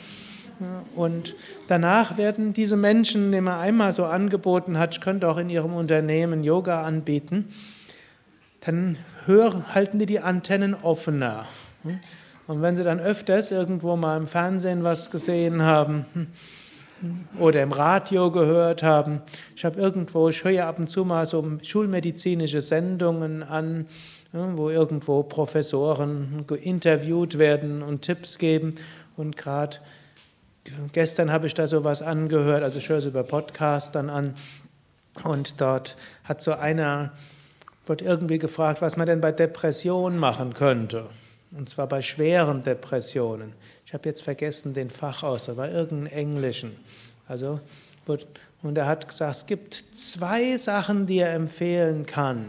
Und 0.95 1.36
danach 1.67 2.17
werden 2.17 2.54
diese 2.54 2.78
Menschen, 2.78 3.32
denen 3.32 3.45
man 3.45 3.60
einmal 3.60 3.93
so 3.93 4.06
angeboten 4.06 4.78
hat, 4.78 4.95
ich 4.95 5.02
könnte 5.02 5.30
auch 5.30 5.38
in 5.38 5.49
ihrem 5.49 5.73
Unternehmen 5.73 6.43
Yoga 6.43 6.84
anbieten, 6.84 7.47
dann 8.62 8.97
hören, 9.26 9.73
halten 9.73 9.99
die 9.99 10.06
die 10.06 10.19
Antennen 10.19 10.76
offener. 10.76 11.45
Und 12.47 12.62
wenn 12.62 12.76
sie 12.76 12.84
dann 12.84 12.99
öfters 12.99 13.52
irgendwo 13.52 13.95
mal 13.95 14.17
im 14.17 14.28
Fernsehen 14.28 14.84
was 14.84 15.10
gesehen 15.10 15.63
haben 15.63 16.06
oder 17.39 17.62
im 17.62 17.71
Radio 17.71 18.32
gehört 18.32 18.84
haben, 18.84 19.21
ich 19.56 19.65
habe 19.65 19.80
irgendwo, 19.80 20.30
ich 20.30 20.43
höre 20.43 20.65
ab 20.65 20.80
und 20.80 20.89
zu 20.89 21.06
mal 21.06 21.26
so 21.26 21.45
schulmedizinische 21.62 22.62
Sendungen 22.62 23.43
an, 23.43 23.88
wo 24.32 24.69
irgendwo 24.69 25.23
Professoren 25.23 26.45
interviewt 26.62 27.38
werden 27.38 27.82
und 27.82 28.02
Tipps 28.02 28.38
geben 28.38 28.76
und 29.15 29.38
gerade 29.38 29.78
Gestern 30.93 31.32
habe 31.32 31.47
ich 31.47 31.54
da 31.54 31.67
sowas 31.67 32.02
angehört, 32.02 32.63
also 32.63 32.78
ich 32.78 32.88
höre 32.88 32.99
es 32.99 33.06
über 33.06 33.23
Podcast 33.23 33.95
dann 33.95 34.10
an. 34.10 34.36
Und 35.23 35.60
dort 35.60 35.95
hat 36.23 36.41
so 36.41 36.54
einer, 36.54 37.12
wird 37.86 38.02
irgendwie 38.02 38.39
gefragt, 38.39 38.82
was 38.82 38.97
man 38.97 39.06
denn 39.06 39.21
bei 39.21 39.32
Depressionen 39.32 40.17
machen 40.17 40.54
könnte. 40.54 41.06
Und 41.52 41.69
zwar 41.69 41.87
bei 41.87 42.02
schweren 42.02 42.63
Depressionen. 42.63 43.54
Ich 43.85 43.94
habe 43.94 44.08
jetzt 44.10 44.23
vergessen 44.23 44.73
den 44.73 44.90
Fachausdruck, 44.90 45.58
war 45.58 45.69
irgendein 45.69 46.12
Englischen. 46.12 46.75
Also, 47.27 47.60
und 48.63 48.77
er 48.77 48.87
hat 48.87 49.08
gesagt, 49.08 49.35
es 49.35 49.46
gibt 49.46 49.73
zwei 49.75 50.58
Sachen, 50.58 51.06
die 51.06 51.19
er 51.19 51.33
empfehlen 51.33 52.06
kann 52.06 52.46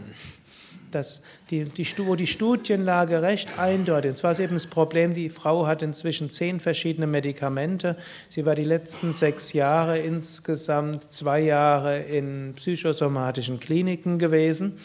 dass 0.95 1.21
die, 1.49 1.65
die, 1.65 1.85
wo 1.99 2.15
die 2.15 2.25
Studienlage 2.25 3.21
recht 3.21 3.59
eindeutig 3.59 4.13
ist. 4.13 4.19
Zwar 4.19 4.31
ist 4.31 4.39
eben 4.39 4.55
das 4.55 4.67
Problem, 4.67 5.13
die 5.13 5.29
Frau 5.29 5.67
hat 5.67 5.81
inzwischen 5.81 6.31
zehn 6.31 6.59
verschiedene 6.59 7.05
Medikamente. 7.05 7.97
Sie 8.29 8.45
war 8.45 8.55
die 8.55 8.63
letzten 8.63 9.13
sechs 9.13 9.53
Jahre 9.53 9.99
insgesamt 9.99 11.11
zwei 11.11 11.41
Jahre 11.41 11.99
in 11.99 12.53
psychosomatischen 12.55 13.59
Kliniken 13.59 14.17
gewesen. 14.17 14.79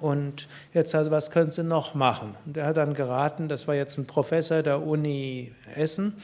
Und 0.00 0.48
jetzt 0.74 0.94
also, 0.94 1.10
was 1.10 1.30
können 1.30 1.50
Sie 1.50 1.64
noch 1.64 1.94
machen? 1.94 2.34
Und 2.44 2.56
er 2.56 2.66
hat 2.66 2.76
dann 2.76 2.94
geraten, 2.94 3.48
das 3.48 3.66
war 3.66 3.74
jetzt 3.74 3.98
ein 3.98 4.06
Professor 4.06 4.62
der 4.62 4.86
Uni 4.86 5.52
Essen, 5.74 6.14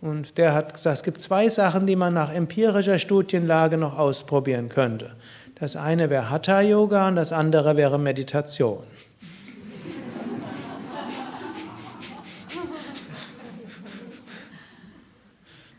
und 0.00 0.38
der 0.38 0.54
hat 0.54 0.72
gesagt, 0.72 0.98
es 0.98 1.02
gibt 1.02 1.20
zwei 1.20 1.50
Sachen, 1.50 1.86
die 1.86 1.96
man 1.96 2.14
nach 2.14 2.32
empirischer 2.32 2.98
Studienlage 2.98 3.76
noch 3.76 3.98
ausprobieren 3.98 4.70
könnte. 4.70 5.14
Das 5.60 5.76
eine 5.76 6.08
wäre 6.08 6.30
Hatha 6.30 6.62
Yoga 6.62 7.06
und 7.08 7.16
das 7.16 7.32
andere 7.32 7.76
wäre 7.76 7.98
Meditation. 7.98 8.82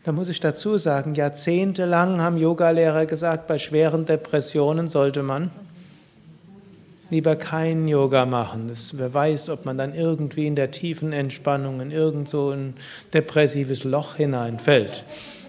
Da 0.04 0.12
muss 0.12 0.28
ich 0.28 0.38
dazu 0.38 0.78
sagen, 0.78 1.14
jahrzehntelang 1.14 2.20
haben 2.20 2.36
Yogalehrer 2.36 3.06
gesagt, 3.06 3.48
bei 3.48 3.58
schweren 3.58 4.06
Depressionen 4.06 4.86
sollte 4.88 5.24
man 5.24 5.50
lieber 7.10 7.36
kein 7.36 7.86
Yoga 7.88 8.24
machen. 8.24 8.68
Das, 8.68 8.98
wer 8.98 9.12
weiß, 9.12 9.50
ob 9.50 9.64
man 9.64 9.78
dann 9.78 9.94
irgendwie 9.94 10.46
in 10.46 10.56
der 10.56 10.70
tiefen 10.70 11.12
Entspannung 11.12 11.80
in 11.80 11.90
irgend 11.90 12.28
so 12.28 12.50
ein 12.50 12.74
depressives 13.12 13.84
Loch 13.84 14.14
hineinfällt. 14.14 15.04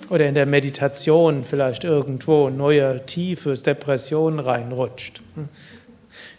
Oder 0.10 0.28
in 0.28 0.36
der 0.36 0.46
Meditation 0.46 1.44
vielleicht 1.44 1.84
irgendwo 1.84 2.50
neue, 2.50 3.06
tiefes 3.06 3.64
Depression 3.64 4.40
reinrutscht. 4.40 5.22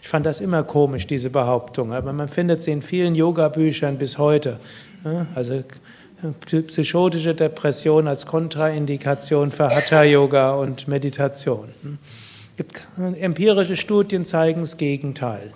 Ich 0.03 0.09
fand 0.09 0.27
das 0.27 0.41
immer 0.41 0.63
komisch, 0.65 1.07
diese 1.07 1.31
Behauptung, 1.31 1.93
aber 1.93 2.13
man 2.13 2.29
findet 2.29 2.63
sie 2.63 2.73
in 2.73 2.83
vielen 2.83 3.15
Yoga-Büchern 3.15 3.97
bis 3.97 4.19
heute. 4.19 4.59
Also 5.35 5.63
psychotische 6.47 7.35
Depression 7.35 8.07
als 8.07 8.27
Kontraindikation 8.27 9.51
für 9.51 9.69
Hatha-Yoga 9.69 10.55
und 10.55 10.89
Meditation. 10.89 11.69
Empirische 12.97 13.77
Studien 13.77 14.25
zeigen 14.25 14.61
das 14.61 14.77
Gegenteil. 14.77 15.53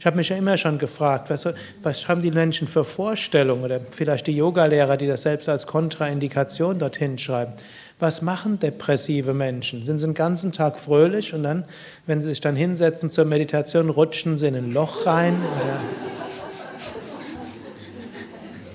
Ich 0.00 0.06
habe 0.06 0.16
mich 0.16 0.28
ja 0.28 0.36
immer 0.36 0.56
schon 0.56 0.76
gefragt, 0.76 1.30
was, 1.30 1.46
was, 1.82 2.08
haben 2.08 2.20
die 2.20 2.32
Menschen 2.32 2.66
für 2.66 2.84
Vorstellungen 2.84 3.62
oder 3.62 3.78
vielleicht 3.78 4.26
die 4.26 4.36
Yogalehrer, 4.36 4.96
die 4.96 5.06
das 5.06 5.22
selbst 5.22 5.48
als 5.48 5.68
Kontraindikation 5.68 6.80
dorthin 6.80 7.16
schreiben. 7.16 7.52
Was 8.00 8.22
machen 8.22 8.58
depressive 8.58 9.34
Menschen? 9.34 9.84
Sind 9.84 9.98
sie 9.98 10.06
den 10.06 10.14
ganzen 10.14 10.50
Tag 10.50 10.80
fröhlich 10.80 11.32
und 11.32 11.44
dann, 11.44 11.64
wenn 12.06 12.20
sie 12.20 12.30
sich 12.30 12.40
dann 12.40 12.56
hinsetzen 12.56 13.12
zur 13.12 13.24
Meditation, 13.24 13.88
rutschen 13.88 14.36
sie 14.36 14.48
in 14.48 14.56
ein 14.56 14.72
Loch 14.72 15.06
rein? 15.06 15.36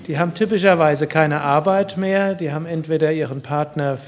Die 0.06 0.18
haben 0.18 0.34
typischerweise 0.34 1.06
keine 1.06 1.42
Arbeit 1.42 1.96
mehr, 1.98 2.34
die 2.34 2.50
haben 2.50 2.66
entweder 2.66 3.12
ihren 3.12 3.42
Partner 3.42 3.98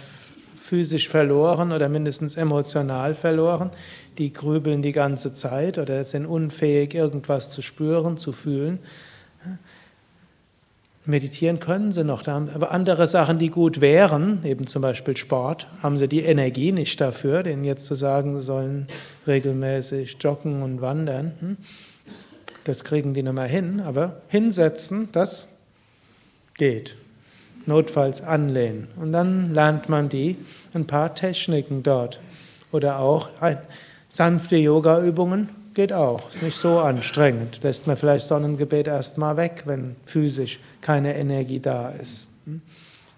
physisch 0.74 1.08
verloren 1.08 1.70
oder 1.70 1.88
mindestens 1.88 2.34
emotional 2.34 3.14
verloren, 3.14 3.70
die 4.18 4.32
grübeln 4.32 4.82
die 4.82 4.90
ganze 4.90 5.32
Zeit 5.32 5.78
oder 5.78 6.04
sind 6.04 6.26
unfähig, 6.26 6.94
irgendwas 6.94 7.48
zu 7.48 7.62
spüren, 7.62 8.16
zu 8.18 8.32
fühlen. 8.32 8.80
Meditieren 11.04 11.60
können 11.60 11.92
sie 11.92 12.02
noch, 12.02 12.26
aber 12.26 12.72
andere 12.72 13.06
Sachen, 13.06 13.38
die 13.38 13.50
gut 13.50 13.80
wären, 13.80 14.44
eben 14.44 14.66
zum 14.66 14.82
Beispiel 14.82 15.16
Sport, 15.16 15.68
haben 15.80 15.96
sie 15.96 16.08
die 16.08 16.22
Energie 16.22 16.72
nicht 16.72 17.00
dafür, 17.00 17.44
denen 17.44 17.62
jetzt 17.62 17.86
zu 17.86 17.94
sagen, 17.94 18.34
sie 18.34 18.44
sollen 18.44 18.88
regelmäßig 19.28 20.16
joggen 20.18 20.60
und 20.62 20.80
wandern. 20.80 21.34
Hm? 21.38 21.56
Das 22.64 22.82
kriegen 22.82 23.14
die 23.14 23.22
nicht 23.22 23.32
mehr 23.32 23.44
hin, 23.44 23.78
aber 23.80 24.22
hinsetzen, 24.26 25.10
das 25.12 25.46
geht. 26.54 26.96
Notfalls 27.66 28.20
anlehnen. 28.22 28.88
Und 28.96 29.12
dann 29.12 29.54
lernt 29.54 29.88
man 29.88 30.08
die 30.08 30.36
ein 30.74 30.86
paar 30.86 31.14
Techniken 31.14 31.82
dort. 31.82 32.20
Oder 32.72 32.98
auch 32.98 33.30
sanfte 34.08 34.56
Yoga-Übungen 34.56 35.48
geht 35.74 35.92
auch. 35.92 36.28
Ist 36.28 36.42
nicht 36.42 36.56
so 36.56 36.78
anstrengend. 36.78 37.60
Lässt 37.62 37.86
man 37.86 37.96
vielleicht 37.96 38.26
Sonnengebet 38.26 38.86
erstmal 38.86 39.36
weg, 39.36 39.62
wenn 39.66 39.96
physisch 40.06 40.60
keine 40.80 41.16
Energie 41.16 41.60
da 41.60 41.90
ist. 41.90 42.28
Hm? 42.46 42.62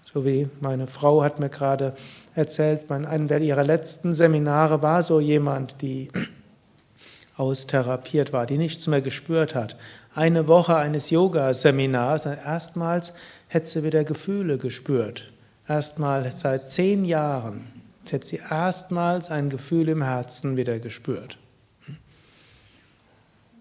So 0.03 0.25
wie 0.25 0.49
meine 0.61 0.87
Frau 0.87 1.23
hat 1.23 1.41
mir 1.41 1.51
gerade 1.51 1.95
erzählt, 2.35 2.89
bei 2.89 2.97
einem 2.97 3.43
ihrer 3.43 3.65
letzten 3.65 4.15
Seminare 4.15 4.81
war 4.81 5.03
so 5.03 5.21
jemand, 5.21 5.83
die 5.83 6.11
austherapiert 7.37 8.33
war, 8.33 8.47
die 8.47 8.57
nichts 8.57 8.87
mehr 8.87 9.03
gespürt 9.03 9.55
hat. 9.55 9.77
Eine 10.15 10.49
Woche 10.49 10.77
eines 10.77 11.11
Yoga-Seminars, 11.11 12.25
erstmals 12.25 13.13
hätte 13.57 13.69
sie 13.69 13.85
wieder 13.85 14.05
Gefühle 14.05 14.59
gespürt. 14.59 15.33
Erstmal 15.67 16.31
seit 16.31 16.71
zehn 16.71 17.07
Jahren 17.07 17.67
hätte 18.09 18.27
sie 18.27 18.41
erstmals 18.51 19.31
ein 19.31 19.49
Gefühl 19.49 19.89
im 19.89 20.03
Herzen 20.03 20.59
wieder 20.59 20.79
gespürt. 20.79 21.39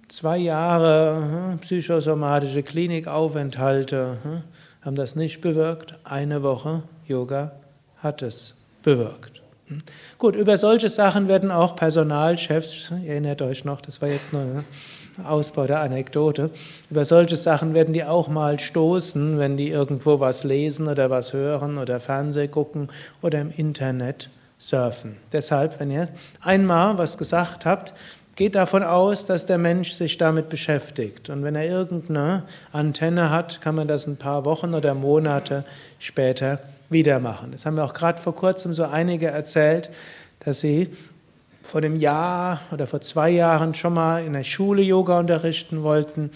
Zwei 0.10 0.38
Jahre 0.38 1.50
hm, 1.52 1.60
psychosomatische 1.60 2.62
Klinikaufenthalte 2.62 4.18
hm, 4.22 4.42
haben 4.82 4.96
das 4.96 5.16
nicht 5.16 5.40
bewirkt. 5.40 5.98
Eine 6.04 6.44
Woche 6.44 6.84
Yoga 7.08 7.54
hat 7.98 8.22
es 8.22 8.54
bewirkt. 8.84 9.42
Hm. 9.68 9.82
Gut, 10.20 10.36
über 10.36 10.58
solche 10.58 10.90
Sachen 10.90 11.30
werden 11.30 11.52
auch 11.52 11.78
Personalchefs, 11.78 12.92
ihr 13.02 13.12
erinnert 13.12 13.42
euch 13.42 13.64
noch, 13.64 13.80
das 13.80 14.02
war 14.02 14.10
jetzt 14.10 14.34
nur 14.34 14.42
ein 14.42 14.66
Ausbau 15.24 15.66
der 15.66 15.80
Anekdote, 15.80 16.50
über 16.90 17.06
solche 17.06 17.38
Sachen 17.38 17.74
werden 17.74 17.94
die 17.94 18.04
auch 18.04 18.28
mal 18.28 18.60
stoßen, 18.60 19.38
wenn 19.38 19.58
die 19.58 19.70
irgendwo 19.70 20.20
was 20.20 20.44
lesen 20.44 20.88
oder 20.88 21.10
was 21.10 21.34
hören 21.34 21.78
oder 21.78 22.00
Fernseh 22.00 22.48
gucken 22.48 22.90
oder 23.22 23.40
im 23.40 23.52
Internet 23.56 24.30
surfen. 24.58 25.18
Deshalb, 25.32 25.80
wenn 25.80 25.92
ihr 25.92 26.10
einmal 26.42 26.98
was 26.98 27.18
gesagt 27.18 27.66
habt, 27.66 27.94
geht 28.36 28.56
davon 28.56 28.84
aus, 28.84 29.26
dass 29.26 29.46
der 29.46 29.58
Mensch 29.58 29.94
sich 29.94 30.18
damit 30.18 30.50
beschäftigt. 30.50 31.30
Und 31.30 31.44
wenn 31.44 31.56
er 31.56 31.66
irgendeine 31.66 32.44
Antenne 32.72 33.30
hat, 33.30 33.62
kann 33.62 33.76
man 33.76 33.88
das 33.88 34.08
ein 34.08 34.18
paar 34.18 34.44
Wochen 34.46 34.74
oder 34.74 34.94
Monate 34.94 35.64
später 36.00 36.60
wieder 36.90 37.20
machen. 37.20 37.52
Das 37.52 37.66
haben 37.66 37.78
wir 37.78 37.86
auch 37.86 37.94
gerade 37.94 38.20
vor 38.22 38.36
kurzem 38.36 38.74
so 38.74 38.84
einige 38.84 39.28
erzählt, 39.28 39.90
dass 40.40 40.60
sie 40.60 40.90
vor 41.66 41.82
dem 41.82 41.96
Jahr 41.96 42.62
oder 42.72 42.88
vor 42.88 43.02
zwei 43.02 43.32
Jahren 43.32 43.74
schon 43.74 43.94
mal 43.94 44.24
in 44.24 44.34
der 44.34 44.44
Schule 44.44 44.82
Yoga 44.82 45.20
unterrichten 45.20 45.84
wollten. 45.84 46.32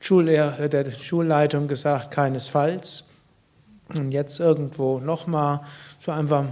Schullehrer, 0.00 0.68
der 0.68 0.90
Schulleitung 0.90 1.68
gesagt, 1.68 2.10
keinesfalls. 2.10 3.04
Und 3.94 4.10
jetzt 4.10 4.40
irgendwo 4.40 4.98
nochmal, 4.98 5.60
so 6.00 6.10
einfach 6.12 6.46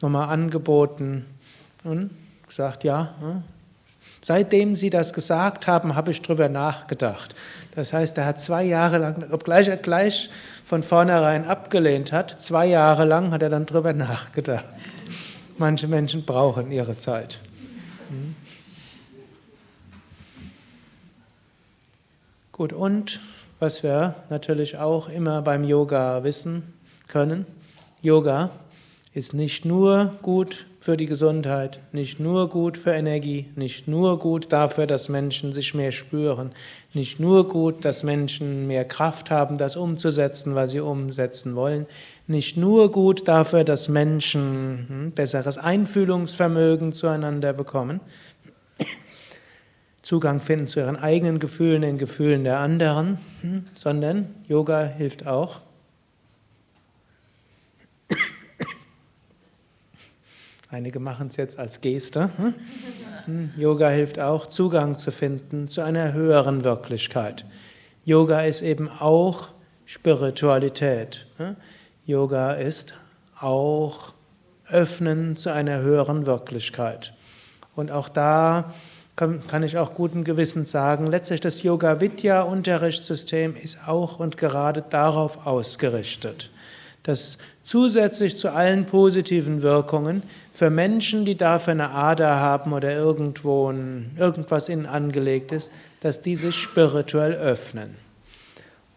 nochmal 0.00 0.28
angeboten 0.30 1.26
und 1.84 2.10
gesagt, 2.48 2.84
ja, 2.84 3.14
Seitdem 4.22 4.74
Sie 4.74 4.90
das 4.90 5.14
gesagt 5.14 5.66
haben, 5.66 5.94
habe 5.94 6.10
ich 6.10 6.20
darüber 6.20 6.48
nachgedacht. 6.48 7.34
Das 7.74 7.92
heißt, 7.92 8.18
er 8.18 8.26
hat 8.26 8.40
zwei 8.40 8.64
Jahre 8.64 8.98
lang, 8.98 9.24
obgleich 9.30 9.68
er 9.68 9.78
gleich 9.78 10.28
von 10.66 10.82
vornherein 10.82 11.46
abgelehnt 11.46 12.12
hat, 12.12 12.40
zwei 12.40 12.66
Jahre 12.66 13.04
lang 13.04 13.32
hat 13.32 13.42
er 13.42 13.48
dann 13.48 13.64
darüber 13.64 13.92
nachgedacht. 13.94 14.64
Manche 15.60 15.88
Menschen 15.88 16.24
brauchen 16.24 16.72
ihre 16.72 16.96
Zeit. 16.96 17.38
Hm. 18.08 18.34
Gut, 22.50 22.72
und 22.72 23.20
was 23.58 23.82
wir 23.82 24.14
natürlich 24.30 24.78
auch 24.78 25.10
immer 25.10 25.42
beim 25.42 25.64
Yoga 25.64 26.24
wissen 26.24 26.72
können, 27.08 27.44
Yoga 28.00 28.48
ist 29.12 29.34
nicht 29.34 29.66
nur 29.66 30.16
gut 30.22 30.64
für 30.80 30.96
die 30.96 31.04
Gesundheit, 31.04 31.80
nicht 31.92 32.20
nur 32.20 32.48
gut 32.48 32.78
für 32.78 32.92
Energie, 32.92 33.50
nicht 33.54 33.86
nur 33.86 34.18
gut 34.18 34.50
dafür, 34.50 34.86
dass 34.86 35.10
Menschen 35.10 35.52
sich 35.52 35.74
mehr 35.74 35.92
spüren, 35.92 36.52
nicht 36.94 37.20
nur 37.20 37.46
gut, 37.46 37.84
dass 37.84 38.02
Menschen 38.02 38.66
mehr 38.66 38.86
Kraft 38.86 39.30
haben, 39.30 39.58
das 39.58 39.76
umzusetzen, 39.76 40.54
was 40.54 40.70
sie 40.70 40.80
umsetzen 40.80 41.54
wollen, 41.54 41.86
nicht 42.30 42.56
nur 42.56 42.90
gut 42.90 43.28
dafür, 43.28 43.64
dass 43.64 43.88
Menschen 43.88 44.86
hm, 44.88 45.12
besseres 45.12 45.58
Einfühlungsvermögen 45.58 46.92
zueinander 46.92 47.52
bekommen, 47.52 48.00
Zugang 50.02 50.40
finden 50.40 50.66
zu 50.66 50.80
ihren 50.80 50.96
eigenen 50.96 51.38
Gefühlen, 51.38 51.82
den 51.82 51.98
Gefühlen 51.98 52.44
der 52.44 52.58
anderen, 52.58 53.18
hm, 53.42 53.64
sondern 53.74 54.34
Yoga 54.48 54.84
hilft 54.84 55.26
auch 55.26 55.60
Einige 60.72 61.00
machen 61.00 61.26
es 61.26 61.36
jetzt 61.36 61.58
als 61.58 61.80
Geste. 61.80 62.30
Hm? 63.26 63.50
Yoga 63.56 63.88
hilft 63.88 64.20
auch, 64.20 64.46
Zugang 64.46 64.98
zu 64.98 65.10
finden 65.10 65.66
zu 65.66 65.80
einer 65.80 66.12
höheren 66.12 66.62
Wirklichkeit. 66.62 67.44
Yoga 68.04 68.42
ist 68.42 68.62
eben 68.62 68.88
auch 68.88 69.48
Spiritualität. 69.84 71.26
Yoga 72.10 72.52
ist 72.52 72.94
auch 73.38 74.12
Öffnen 74.68 75.36
zu 75.36 75.52
einer 75.52 75.80
höheren 75.80 76.26
Wirklichkeit. 76.26 77.14
Und 77.74 77.90
auch 77.90 78.08
da 78.08 78.74
kann, 79.16 79.46
kann 79.46 79.62
ich 79.62 79.78
auch 79.78 79.94
guten 79.94 80.24
Gewissens 80.24 80.70
sagen, 80.70 81.06
letztlich 81.06 81.40
das 81.40 81.62
Yoga 81.62 82.00
Vidya 82.00 82.42
Unterrichtssystem 82.42 83.56
ist 83.56 83.88
auch 83.88 84.18
und 84.18 84.36
gerade 84.36 84.82
darauf 84.82 85.46
ausgerichtet 85.46 86.50
dass 87.02 87.38
zusätzlich 87.62 88.36
zu 88.36 88.52
allen 88.52 88.86
positiven 88.86 89.62
Wirkungen 89.62 90.22
für 90.52 90.70
Menschen, 90.70 91.24
die 91.24 91.36
dafür 91.36 91.72
eine 91.72 91.90
Ader 91.90 92.36
haben 92.36 92.72
oder 92.72 92.92
irgendwo 92.92 93.70
ein, 93.70 94.10
irgendwas 94.18 94.68
ihnen 94.68 94.86
angelegt 94.86 95.52
ist, 95.52 95.72
dass 96.00 96.22
diese 96.22 96.52
spirituell 96.52 97.32
öffnen. 97.32 97.94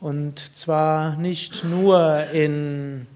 Und 0.04 0.58
zwar 0.58 1.16
nicht 1.16 1.64
nur 1.64 2.26
in, 2.34 3.08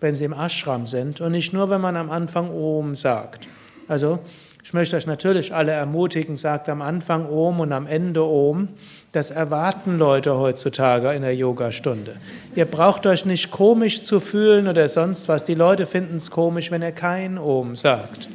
wenn 0.00 0.16
sie 0.16 0.24
im 0.24 0.32
Ashram 0.32 0.88
sind 0.88 1.20
und 1.20 1.30
nicht 1.30 1.52
nur, 1.52 1.70
wenn 1.70 1.80
man 1.80 1.96
am 1.96 2.10
Anfang 2.10 2.50
Om 2.50 2.96
sagt. 2.96 3.46
Also, 3.86 4.18
ich 4.64 4.72
möchte 4.72 4.96
euch 4.96 5.06
natürlich 5.06 5.54
alle 5.54 5.70
ermutigen, 5.70 6.36
sagt 6.36 6.68
am 6.68 6.82
Anfang 6.82 7.28
Om 7.28 7.60
und 7.60 7.72
am 7.72 7.86
Ende 7.86 8.24
Om. 8.24 8.70
Das 9.12 9.30
erwarten 9.30 9.98
Leute 9.98 10.36
heutzutage 10.36 11.12
in 11.12 11.22
der 11.22 11.36
Yogastunde. 11.36 12.16
Ihr 12.56 12.64
braucht 12.64 13.06
euch 13.06 13.24
nicht 13.24 13.52
komisch 13.52 14.02
zu 14.02 14.18
fühlen 14.18 14.66
oder 14.66 14.88
sonst 14.88 15.28
was. 15.28 15.44
Die 15.44 15.54
Leute 15.54 15.86
finden 15.86 16.16
es 16.16 16.32
komisch, 16.32 16.72
wenn 16.72 16.82
ihr 16.82 16.90
kein 16.90 17.38
Om 17.38 17.76
sagt. 17.76 18.28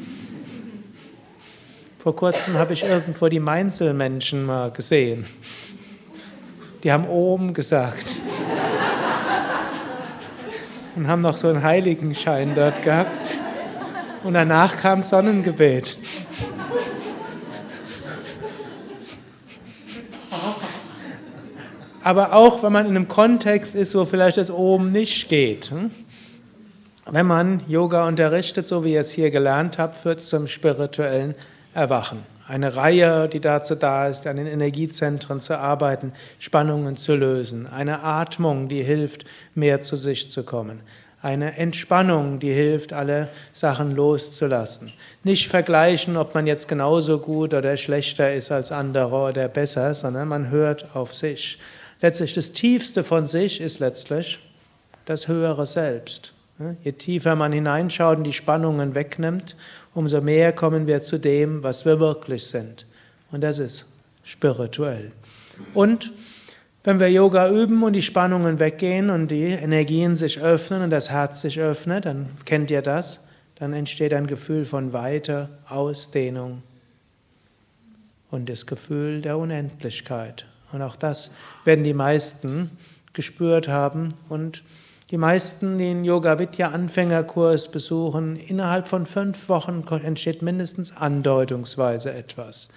Vor 1.99 2.15
kurzem 2.15 2.53
habe 2.53 2.71
ich 2.71 2.85
irgendwo 2.85 3.27
die 3.27 3.41
Mainzelmenschen 3.41 4.45
mal 4.45 4.71
gesehen. 4.71 5.25
Die 6.83 6.91
haben 6.91 7.07
Om 7.07 7.53
gesagt. 7.53 8.17
Und 10.95 11.07
haben 11.07 11.21
noch 11.21 11.37
so 11.37 11.47
einen 11.47 11.63
Heiligenschein 11.63 12.53
dort 12.55 12.83
gehabt. 12.83 13.17
Und 14.23 14.33
danach 14.33 14.77
kam 14.77 15.03
Sonnengebet. 15.03 15.97
Aber 22.03 22.33
auch 22.33 22.63
wenn 22.63 22.71
man 22.71 22.85
in 22.85 22.95
einem 22.95 23.07
Kontext 23.07 23.75
ist, 23.75 23.93
wo 23.95 24.05
vielleicht 24.05 24.37
das 24.37 24.49
Om 24.49 24.91
nicht 24.91 25.29
geht. 25.29 25.71
Hm? 25.71 25.91
Wenn 27.09 27.25
man 27.25 27.63
Yoga 27.67 28.07
unterrichtet, 28.07 28.67
so 28.67 28.83
wie 28.83 28.93
ihr 28.93 29.01
es 29.01 29.11
hier 29.11 29.31
gelernt 29.31 29.77
habt, 29.77 29.97
führt 29.97 30.19
es 30.19 30.29
zum 30.29 30.47
spirituellen 30.47 31.35
Erwachen 31.73 32.36
eine 32.47 32.75
Reihe, 32.75 33.27
die 33.27 33.41
dazu 33.41 33.75
da 33.75 34.07
ist, 34.07 34.25
an 34.25 34.37
den 34.37 34.47
Energiezentren 34.47 35.41
zu 35.41 35.57
arbeiten, 35.57 36.13
Spannungen 36.39 36.97
zu 36.97 37.15
lösen, 37.15 37.67
eine 37.67 38.03
Atmung, 38.03 38.69
die 38.69 38.83
hilft, 38.83 39.25
mehr 39.53 39.81
zu 39.81 39.97
sich 39.97 40.29
zu 40.29 40.43
kommen, 40.43 40.79
eine 41.21 41.57
Entspannung, 41.57 42.39
die 42.39 42.53
hilft, 42.53 42.93
alle 42.93 43.27
Sachen 43.53 43.95
loszulassen. 43.95 44.93
Nicht 45.23 45.49
vergleichen, 45.49 46.15
ob 46.15 46.35
man 46.35 46.47
jetzt 46.47 46.67
genauso 46.67 47.19
gut 47.19 47.53
oder 47.53 47.75
schlechter 47.75 48.33
ist 48.33 48.51
als 48.51 48.71
andere 48.71 49.29
oder 49.29 49.47
besser, 49.49 49.93
sondern 49.93 50.27
man 50.27 50.49
hört 50.49 50.95
auf 50.95 51.13
sich. 51.13 51.59
Letztlich 51.99 52.33
das 52.33 52.51
Tiefste 52.53 53.03
von 53.03 53.27
sich 53.27 53.59
ist 53.59 53.79
letztlich 53.79 54.39
das 55.05 55.27
höhere 55.27 55.65
Selbst. 55.65 56.33
Je 56.83 56.91
tiefer 56.91 57.35
man 57.35 57.51
hineinschaut 57.51 58.17
und 58.17 58.23
die 58.23 58.33
Spannungen 58.33 58.95
wegnimmt, 58.95 59.55
umso 59.97 60.21
mehr 60.21 60.53
kommen 60.53 60.85
wir 60.85 61.01
zu 61.01 61.17
dem, 61.17 61.63
was 61.63 61.83
wir 61.83 61.99
wirklich 61.99 62.45
sind. 62.45 62.85
Und 63.31 63.41
das 63.41 63.57
ist 63.57 63.87
spirituell. 64.23 65.11
Und 65.73 66.13
wenn 66.83 66.99
wir 66.99 67.11
Yoga 67.11 67.49
üben 67.49 67.81
und 67.81 67.93
die 67.93 68.03
Spannungen 68.03 68.59
weggehen 68.59 69.09
und 69.09 69.31
die 69.31 69.45
Energien 69.45 70.15
sich 70.15 70.39
öffnen 70.39 70.83
und 70.83 70.91
das 70.91 71.09
Herz 71.09 71.41
sich 71.41 71.59
öffnet, 71.59 72.05
dann 72.05 72.29
kennt 72.45 72.69
ihr 72.69 72.83
das, 72.83 73.21
dann 73.55 73.73
entsteht 73.73 74.13
ein 74.13 74.27
Gefühl 74.27 74.65
von 74.65 74.93
Weite, 74.93 75.49
Ausdehnung 75.67 76.61
und 78.29 78.49
das 78.49 78.67
Gefühl 78.67 79.21
der 79.21 79.39
Unendlichkeit. 79.39 80.45
Und 80.71 80.83
auch 80.83 80.95
das 80.95 81.31
werden 81.65 81.83
die 81.83 81.95
meisten 81.95 82.69
gespürt 83.13 83.67
haben 83.67 84.13
und 84.29 84.61
die 85.09 85.17
meisten, 85.17 85.77
die 85.77 85.85
den 85.85 86.03
Yoga 86.03 86.37
Vidya 86.37 86.69
Anfängerkurs 86.69 87.69
besuchen, 87.69 88.35
innerhalb 88.35 88.87
von 88.87 89.05
fünf 89.05 89.47
Wochen 89.47 89.85
entsteht 90.03 90.41
mindestens 90.41 90.95
andeutungsweise 90.95 92.13
etwas. 92.13 92.67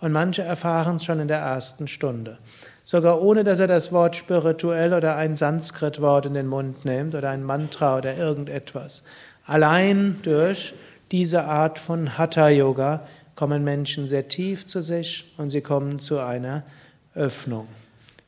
Und 0.00 0.12
manche 0.12 0.42
erfahren 0.42 0.96
es 0.96 1.04
schon 1.04 1.20
in 1.20 1.28
der 1.28 1.38
ersten 1.40 1.88
Stunde. 1.88 2.38
Sogar 2.84 3.20
ohne, 3.20 3.44
dass 3.44 3.58
er 3.58 3.66
das 3.66 3.92
Wort 3.92 4.16
spirituell 4.16 4.94
oder 4.94 5.16
ein 5.16 5.36
Sanskrit-Wort 5.36 6.26
in 6.26 6.34
den 6.34 6.46
Mund 6.46 6.84
nimmt 6.84 7.14
oder 7.14 7.30
ein 7.30 7.44
Mantra 7.44 7.98
oder 7.98 8.16
irgendetwas. 8.16 9.02
Allein 9.44 10.20
durch 10.22 10.74
diese 11.10 11.44
Art 11.44 11.78
von 11.78 12.16
Hatha-Yoga 12.16 13.06
kommen 13.34 13.64
Menschen 13.64 14.06
sehr 14.06 14.28
tief 14.28 14.66
zu 14.66 14.80
sich 14.80 15.32
und 15.38 15.50
sie 15.50 15.60
kommen 15.60 15.98
zu 15.98 16.20
einer 16.20 16.62
Öffnung. 17.14 17.66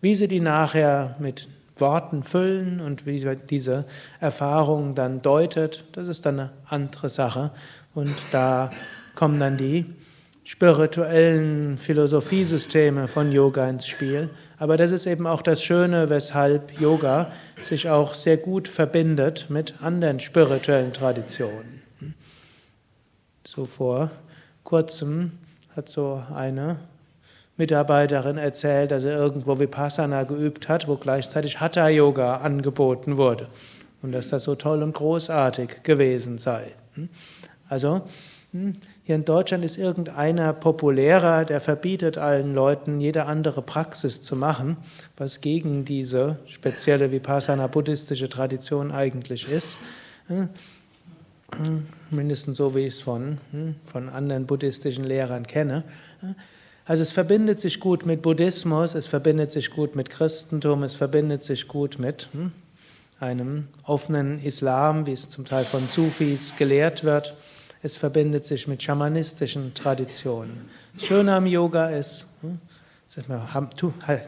Wie 0.00 0.16
sie 0.16 0.26
die 0.26 0.40
nachher 0.40 1.14
mit 1.20 1.48
Worten 1.76 2.22
füllen 2.22 2.80
und 2.80 3.06
wie 3.06 3.24
diese 3.48 3.86
Erfahrung 4.20 4.94
dann 4.94 5.22
deutet, 5.22 5.84
das 5.92 6.08
ist 6.08 6.26
dann 6.26 6.38
eine 6.38 6.52
andere 6.66 7.08
Sache. 7.08 7.50
Und 7.94 8.14
da 8.30 8.70
kommen 9.14 9.38
dann 9.38 9.56
die 9.56 9.86
spirituellen 10.44 11.78
Philosophiesysteme 11.78 13.08
von 13.08 13.30
Yoga 13.30 13.68
ins 13.68 13.86
Spiel. 13.86 14.30
Aber 14.58 14.76
das 14.76 14.90
ist 14.90 15.06
eben 15.06 15.26
auch 15.26 15.42
das 15.42 15.62
Schöne, 15.62 16.10
weshalb 16.10 16.80
Yoga 16.80 17.30
sich 17.62 17.88
auch 17.88 18.14
sehr 18.14 18.36
gut 18.36 18.68
verbindet 18.68 19.46
mit 19.48 19.82
anderen 19.82 20.20
spirituellen 20.20 20.92
Traditionen. 20.92 21.82
So 23.44 23.66
vor 23.66 24.10
kurzem 24.64 25.32
hat 25.74 25.88
so 25.88 26.22
eine 26.34 26.76
Mitarbeiterin 27.57 28.38
erzählt, 28.38 28.90
dass 28.90 29.05
er 29.05 29.16
irgendwo 29.16 29.59
Vipassana 29.59 30.24
geübt 30.24 30.68
hat, 30.68 30.88
wo 30.88 30.96
gleichzeitig 30.96 31.61
Hatha 31.61 31.88
Yoga 31.88 32.36
angeboten 32.36 33.16
wurde 33.16 33.48
und 34.03 34.12
dass 34.12 34.28
das 34.28 34.44
so 34.44 34.55
toll 34.55 34.82
und 34.82 34.94
großartig 34.94 35.82
gewesen 35.82 36.38
sei. 36.38 36.72
Hm? 36.94 37.09
Also 37.68 38.03
hm, 38.53 38.74
hier 39.05 39.16
in 39.16 39.24
Deutschland 39.24 39.64
ist 39.64 39.78
irgendeiner 39.78 40.53
populärer, 40.53 41.44
der 41.44 41.61
verbietet 41.61 42.18
allen 42.18 42.55
Leuten, 42.55 43.00
jede 43.00 43.24
andere 43.24 43.62
Praxis 43.62 44.22
zu 44.22 44.36
machen, 44.36 44.76
was 45.16 45.40
gegen 45.40 45.84
diese 45.84 46.38
spezielle 46.46 47.11
Vipassana-buddhistische 47.12 48.28
Tradition 48.28 48.92
eigentlich 48.92 49.48
ist. 49.48 49.78
Hm? 50.28 50.48
Mindestens 52.11 52.57
so, 52.57 52.74
wie 52.74 52.86
ich 52.86 52.94
es 52.94 53.00
von, 53.00 53.38
von 53.86 54.09
anderen 54.09 54.46
buddhistischen 54.46 55.05
Lehrern 55.05 55.46
kenne. 55.46 55.84
Also 56.85 57.05
es 57.05 57.12
verbindet 57.12 57.61
sich 57.61 57.78
gut 57.78 58.07
mit 58.07 58.22
Buddhismus, 58.22 58.97
es 58.97 59.07
verbindet 59.07 59.53
sich 59.53 59.70
gut 59.70 59.95
mit 59.95 60.11
Christentum, 60.11 60.83
es 60.83 60.97
verbindet 60.97 61.45
sich 61.45 61.68
gut 61.68 62.01
mit 62.01 62.28
hm, 62.33 62.51
einem 63.20 63.68
offenen 63.85 64.43
Islam, 64.43 65.07
wie 65.07 65.12
es 65.12 65.30
zum 65.30 65.45
Teil 65.45 65.64
von 65.64 65.87
Sufis 65.87 66.57
gelehrt 66.57 67.05
wird. 67.05 67.37
Es 67.85 67.97
verbindet 67.97 68.45
sich 68.45 68.66
mit 68.66 68.83
schamanistischen 68.83 69.74
Traditionen. 69.74 70.68
Das 70.95 71.07
Schöne 71.07 71.35
am 71.35 71.47
Yoga 71.47 71.89
ist, 71.89 72.26
hm, 72.41 72.59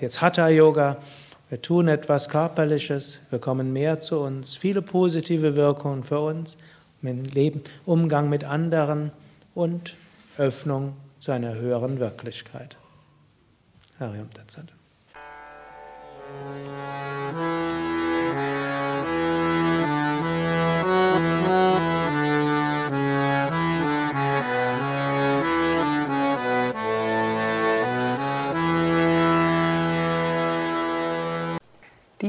jetzt 0.00 0.20
Hatha 0.20 0.48
Yoga, 0.48 0.98
wir 1.50 1.60
tun 1.60 1.88
etwas 1.88 2.28
Körperliches, 2.28 3.18
wir 3.30 3.40
kommen 3.40 3.72
mehr 3.72 4.00
zu 4.00 4.20
uns, 4.20 4.56
viele 4.56 4.80
positive 4.80 5.56
Wirkungen 5.56 6.04
für 6.04 6.20
uns, 6.20 6.56
im 7.02 7.24
Leben, 7.24 7.62
Umgang 7.84 8.30
mit 8.30 8.44
anderen 8.44 9.10
und 9.54 9.96
Öffnung 10.38 10.94
zu 11.24 11.32
einer 11.32 11.54
höheren 11.54 12.00
Wirklichkeit. 12.00 12.76
Hariam 13.98 14.30
Tatsat. 14.34 14.74